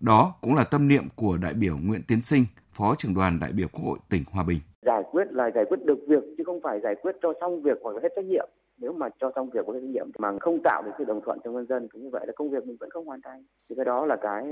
Đó 0.00 0.34
cũng 0.40 0.54
là 0.54 0.64
tâm 0.64 0.88
niệm 0.88 1.08
của 1.14 1.36
đại 1.36 1.54
biểu 1.54 1.78
Nguyễn 1.78 2.02
Tiến 2.02 2.22
Sinh, 2.22 2.46
Phó 2.72 2.94
trưởng 2.94 3.14
đoàn 3.14 3.40
đại 3.40 3.52
biểu 3.52 3.68
Quốc 3.68 3.84
hội 3.84 3.98
tỉnh 4.08 4.24
Hòa 4.30 4.44
Bình. 4.44 4.60
Quyết 5.10 5.32
là 5.32 5.50
giải 5.54 5.64
quyết 5.64 5.84
được 5.84 5.98
việc, 6.06 6.24
chứ 6.38 6.44
không 6.44 6.60
phải 6.60 6.80
giải 6.80 6.94
quyết 6.94 7.16
cho 7.22 7.32
xong 7.40 7.62
việc 7.62 7.78
hoặc 7.82 7.94
là 7.94 8.00
hết 8.02 8.08
trách 8.16 8.24
nhiệm. 8.24 8.48
Nếu 8.78 8.92
mà 8.92 9.08
cho 9.18 9.32
xong 9.34 9.50
việc 9.50 9.60
có 9.66 9.72
hết 9.72 9.80
trách 9.80 9.90
nhiệm 9.94 10.06
mà 10.18 10.38
không 10.40 10.58
tạo 10.64 10.82
được 10.82 10.92
sự 10.98 11.04
đồng 11.04 11.20
thuận 11.20 11.38
trong 11.44 11.54
nhân 11.54 11.66
dân 11.66 11.88
cũng 11.88 12.02
như 12.02 12.08
vậy 12.12 12.26
là 12.26 12.32
công 12.36 12.50
việc 12.50 12.66
mình 12.66 12.76
vẫn 12.80 12.90
không 12.90 13.06
hoàn 13.06 13.20
thành. 13.22 13.44
Thì 13.68 13.76
cái 13.76 13.84
đó 13.84 14.06
là 14.06 14.16
cái 14.16 14.44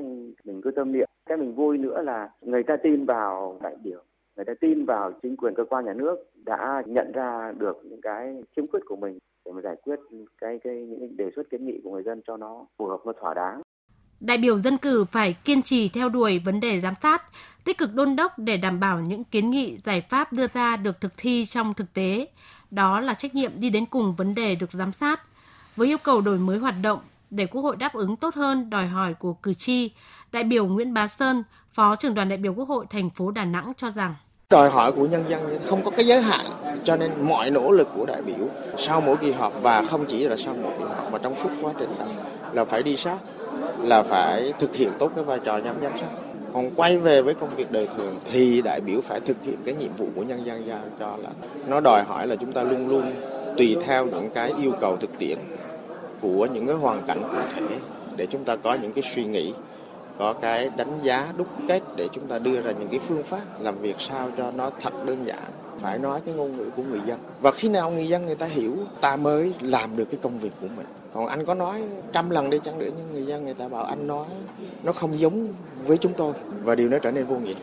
mình 0.44 0.60
cứ 0.62 0.70
tâm 0.70 0.92
niệm. 0.92 1.08
Cái 1.26 1.38
mình 1.38 1.54
vui 1.54 1.78
nữa 1.78 2.02
là 2.02 2.30
người 2.40 2.62
ta 2.62 2.76
tin 2.76 3.04
vào 3.04 3.58
đại 3.62 3.76
biểu, 3.84 4.00
người 4.36 4.44
ta 4.44 4.52
tin 4.60 4.84
vào 4.84 5.12
chính 5.22 5.36
quyền 5.36 5.54
cơ 5.54 5.64
quan 5.64 5.84
nhà 5.84 5.94
nước 5.94 6.16
đã 6.44 6.82
nhận 6.86 7.12
ra 7.12 7.52
được 7.58 7.80
những 7.84 8.00
cái 8.00 8.42
khiếm 8.56 8.66
khuyết 8.66 8.80
của 8.86 8.96
mình 8.96 9.18
để 9.44 9.52
mà 9.52 9.60
giải 9.60 9.76
quyết 9.76 10.00
cái 10.40 10.58
cái 10.58 10.86
những 10.86 11.16
đề 11.16 11.30
xuất 11.36 11.50
kiến 11.50 11.66
nghị 11.66 11.80
của 11.84 11.90
người 11.90 12.02
dân 12.02 12.20
cho 12.26 12.36
nó 12.36 12.66
phù 12.78 12.86
hợp 12.86 13.00
và 13.04 13.12
thỏa 13.20 13.34
đáng. 13.34 13.62
Đại 14.20 14.38
biểu 14.38 14.58
dân 14.58 14.78
cử 14.78 15.04
phải 15.04 15.32
kiên 15.32 15.62
trì 15.62 15.88
theo 15.88 16.08
đuổi 16.08 16.38
vấn 16.38 16.60
đề 16.60 16.80
giám 16.80 16.94
sát, 17.02 17.22
tích 17.64 17.78
cực 17.78 17.94
đôn 17.94 18.16
đốc 18.16 18.38
để 18.38 18.56
đảm 18.56 18.80
bảo 18.80 19.00
những 19.00 19.24
kiến 19.24 19.50
nghị 19.50 19.76
giải 19.84 20.00
pháp 20.00 20.32
đưa 20.32 20.46
ra 20.54 20.76
được 20.76 21.00
thực 21.00 21.12
thi 21.16 21.44
trong 21.44 21.74
thực 21.74 21.92
tế. 21.94 22.28
Đó 22.70 23.00
là 23.00 23.14
trách 23.14 23.34
nhiệm 23.34 23.52
đi 23.56 23.70
đến 23.70 23.86
cùng 23.86 24.14
vấn 24.14 24.34
đề 24.34 24.54
được 24.54 24.72
giám 24.72 24.92
sát. 24.92 25.20
Với 25.76 25.88
yêu 25.88 25.98
cầu 25.98 26.20
đổi 26.20 26.38
mới 26.38 26.58
hoạt 26.58 26.74
động 26.82 27.00
để 27.30 27.46
Quốc 27.46 27.62
hội 27.62 27.76
đáp 27.76 27.92
ứng 27.94 28.16
tốt 28.16 28.34
hơn 28.34 28.70
đòi 28.70 28.86
hỏi 28.86 29.14
của 29.14 29.32
cử 29.32 29.54
tri, 29.54 29.90
đại 30.32 30.44
biểu 30.44 30.66
Nguyễn 30.66 30.94
Bá 30.94 31.08
Sơn, 31.08 31.42
Phó 31.72 31.96
trưởng 31.96 32.14
đoàn 32.14 32.28
đại 32.28 32.38
biểu 32.38 32.54
Quốc 32.54 32.68
hội 32.68 32.86
thành 32.90 33.10
phố 33.10 33.30
Đà 33.30 33.44
Nẵng 33.44 33.72
cho 33.76 33.90
rằng 33.90 34.14
đòi 34.50 34.70
hỏi 34.70 34.92
của 34.92 35.06
nhân 35.06 35.24
dân 35.28 35.40
không 35.66 35.84
có 35.84 35.90
cái 35.90 36.04
giới 36.04 36.22
hạn 36.22 36.46
cho 36.84 36.96
nên 36.96 37.10
mọi 37.22 37.50
nỗ 37.50 37.70
lực 37.70 37.88
của 37.96 38.06
đại 38.06 38.22
biểu 38.22 38.48
sau 38.78 39.00
mỗi 39.00 39.16
kỳ 39.16 39.32
họp 39.32 39.62
và 39.62 39.82
không 39.82 40.04
chỉ 40.08 40.28
là 40.28 40.36
sau 40.36 40.54
mỗi 40.62 40.72
kỳ 40.78 40.84
họp 40.84 41.12
mà 41.12 41.18
trong 41.18 41.34
suốt 41.34 41.48
quá 41.62 41.72
trình 41.78 41.88
đó 41.98 42.06
là 42.52 42.64
phải 42.64 42.82
đi 42.82 42.96
sát 42.96 43.16
là 43.82 44.02
phải 44.02 44.52
thực 44.58 44.76
hiện 44.76 44.90
tốt 44.98 45.12
cái 45.14 45.24
vai 45.24 45.38
trò 45.38 45.60
giám 45.60 45.76
giám 45.82 45.92
sát. 46.00 46.08
Còn 46.52 46.70
quay 46.76 46.98
về 46.98 47.22
với 47.22 47.34
công 47.34 47.56
việc 47.56 47.72
đời 47.72 47.88
thường 47.96 48.18
thì 48.32 48.62
đại 48.62 48.80
biểu 48.80 49.00
phải 49.00 49.20
thực 49.20 49.36
hiện 49.42 49.56
cái 49.64 49.74
nhiệm 49.74 49.96
vụ 49.96 50.06
của 50.14 50.22
nhân 50.22 50.46
dân 50.46 50.66
giao 50.66 50.80
cho 51.00 51.16
là 51.16 51.30
nó 51.66 51.80
đòi 51.80 52.04
hỏi 52.04 52.26
là 52.26 52.36
chúng 52.36 52.52
ta 52.52 52.62
luôn 52.62 52.88
luôn 52.88 53.12
tùy 53.56 53.76
theo 53.84 54.06
những 54.06 54.30
cái 54.30 54.52
yêu 54.62 54.72
cầu 54.80 54.96
thực 54.96 55.18
tiễn 55.18 55.38
của 56.20 56.46
những 56.46 56.66
cái 56.66 56.76
hoàn 56.76 57.02
cảnh 57.06 57.22
cụ 57.22 57.38
thể 57.54 57.78
để 58.16 58.26
chúng 58.26 58.44
ta 58.44 58.56
có 58.56 58.74
những 58.74 58.92
cái 58.92 59.04
suy 59.14 59.24
nghĩ, 59.24 59.52
có 60.18 60.32
cái 60.32 60.70
đánh 60.76 60.98
giá 61.02 61.26
đúc 61.36 61.46
kết 61.68 61.82
để 61.96 62.08
chúng 62.12 62.26
ta 62.26 62.38
đưa 62.38 62.60
ra 62.60 62.72
những 62.72 62.88
cái 62.88 63.00
phương 63.00 63.22
pháp 63.22 63.60
làm 63.60 63.78
việc 63.78 63.96
sao 63.98 64.28
cho 64.36 64.50
nó 64.50 64.70
thật 64.82 65.06
đơn 65.06 65.26
giản, 65.26 65.44
phải 65.80 65.98
nói 65.98 66.20
cái 66.26 66.34
ngôn 66.34 66.56
ngữ 66.56 66.70
của 66.76 66.82
người 66.82 67.00
dân. 67.06 67.18
Và 67.40 67.50
khi 67.50 67.68
nào 67.68 67.90
người 67.90 68.08
dân 68.08 68.26
người 68.26 68.34
ta 68.34 68.46
hiểu, 68.46 68.76
ta 69.00 69.16
mới 69.16 69.52
làm 69.60 69.96
được 69.96 70.04
cái 70.10 70.20
công 70.22 70.38
việc 70.38 70.52
của 70.60 70.68
mình 70.76 70.86
còn 71.18 71.28
anh 71.28 71.46
có 71.46 71.54
nói 71.54 71.82
trăm 72.12 72.30
lần 72.30 72.50
đi 72.50 72.58
chăng 72.64 72.78
nữa 72.78 72.90
nhưng 72.96 73.12
người 73.12 73.26
dân 73.26 73.44
người 73.44 73.54
ta 73.54 73.68
bảo 73.68 73.84
anh 73.84 74.06
nói 74.06 74.26
nó 74.82 74.92
không 74.92 75.14
giống 75.14 75.52
với 75.84 75.96
chúng 75.96 76.12
tôi 76.16 76.34
và 76.62 76.74
điều 76.74 76.88
đó 76.88 76.98
trở 77.02 77.10
nên 77.10 77.26
vô 77.26 77.38
nghĩa 77.38 77.54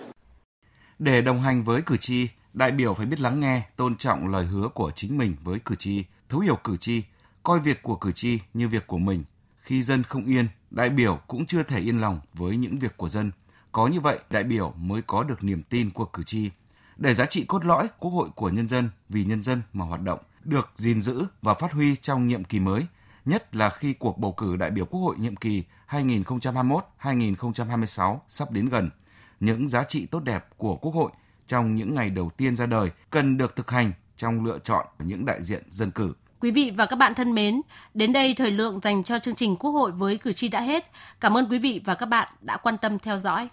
để 0.99 1.21
đồng 1.21 1.41
hành 1.41 1.63
với 1.63 1.81
cử 1.81 1.97
tri 1.97 2.27
đại 2.53 2.71
biểu 2.71 2.93
phải 2.93 3.05
biết 3.05 3.19
lắng 3.19 3.39
nghe 3.39 3.61
tôn 3.75 3.97
trọng 3.97 4.27
lời 4.27 4.45
hứa 4.45 4.67
của 4.67 4.91
chính 4.95 5.17
mình 5.17 5.35
với 5.43 5.59
cử 5.65 5.75
tri 5.75 6.03
thấu 6.29 6.39
hiểu 6.39 6.57
cử 6.63 6.77
tri 6.77 7.01
coi 7.43 7.59
việc 7.59 7.83
của 7.83 7.95
cử 7.95 8.11
tri 8.11 8.39
như 8.53 8.67
việc 8.67 8.87
của 8.87 8.97
mình 8.97 9.23
khi 9.65 9.81
dân 9.81 10.03
không 10.03 10.25
yên 10.25 10.47
đại 10.75 10.89
biểu 10.89 11.19
cũng 11.27 11.45
chưa 11.45 11.63
thể 11.63 11.79
yên 11.79 12.01
lòng 12.01 12.19
với 12.33 12.57
những 12.57 12.79
việc 12.79 12.97
của 12.97 13.09
dân. 13.09 13.31
Có 13.71 13.87
như 13.87 13.99
vậy, 13.99 14.19
đại 14.29 14.43
biểu 14.43 14.73
mới 14.77 15.01
có 15.01 15.23
được 15.23 15.43
niềm 15.43 15.63
tin 15.69 15.89
của 15.89 16.05
cử 16.05 16.23
tri. 16.23 16.49
Để 16.97 17.13
giá 17.13 17.25
trị 17.25 17.45
cốt 17.47 17.65
lõi 17.65 17.87
Quốc 17.99 18.11
hội 18.11 18.29
của 18.35 18.49
nhân 18.49 18.67
dân 18.67 18.89
vì 19.09 19.23
nhân 19.23 19.43
dân 19.43 19.61
mà 19.73 19.85
hoạt 19.85 20.01
động 20.01 20.19
được 20.43 20.69
gìn 20.75 21.01
giữ 21.01 21.25
và 21.41 21.53
phát 21.53 21.71
huy 21.71 21.95
trong 21.95 22.27
nhiệm 22.27 22.43
kỳ 22.43 22.59
mới, 22.59 22.85
nhất 23.25 23.55
là 23.55 23.69
khi 23.69 23.93
cuộc 23.93 24.17
bầu 24.17 24.31
cử 24.31 24.55
đại 24.55 24.71
biểu 24.71 24.85
Quốc 24.85 24.99
hội 24.99 25.15
nhiệm 25.19 25.35
kỳ 25.35 25.63
2021-2026 25.89 28.17
sắp 28.27 28.51
đến 28.51 28.69
gần. 28.69 28.89
Những 29.39 29.69
giá 29.69 29.83
trị 29.83 30.05
tốt 30.05 30.23
đẹp 30.23 30.45
của 30.57 30.75
Quốc 30.75 30.91
hội 30.91 31.11
trong 31.47 31.75
những 31.75 31.95
ngày 31.95 32.09
đầu 32.09 32.29
tiên 32.37 32.55
ra 32.55 32.65
đời 32.65 32.89
cần 33.09 33.37
được 33.37 33.55
thực 33.55 33.71
hành 33.71 33.91
trong 34.17 34.45
lựa 34.45 34.59
chọn 34.59 34.85
những 34.99 35.25
đại 35.25 35.43
diện 35.43 35.63
dân 35.69 35.91
cử. 35.91 36.13
Quý 36.39 36.51
vị 36.51 36.71
và 36.77 36.85
các 36.85 36.95
bạn 36.95 37.15
thân 37.15 37.35
mến, 37.35 37.61
đến 37.93 38.13
đây 38.13 38.33
thời 38.37 38.51
lượng 38.51 38.79
dành 38.83 39.03
cho 39.03 39.19
chương 39.19 39.35
trình 39.35 39.55
Quốc 39.55 39.71
hội 39.71 39.91
với 39.91 40.17
cử 40.17 40.33
tri 40.33 40.47
đã 40.47 40.61
hết. 40.61 40.91
Cảm 41.19 41.37
ơn 41.37 41.47
quý 41.49 41.59
vị 41.59 41.81
và 41.85 41.95
các 41.95 42.05
bạn 42.05 42.27
đã 42.41 42.57
quan 42.57 42.77
tâm 42.77 42.99
theo 42.99 43.19
dõi. 43.19 43.49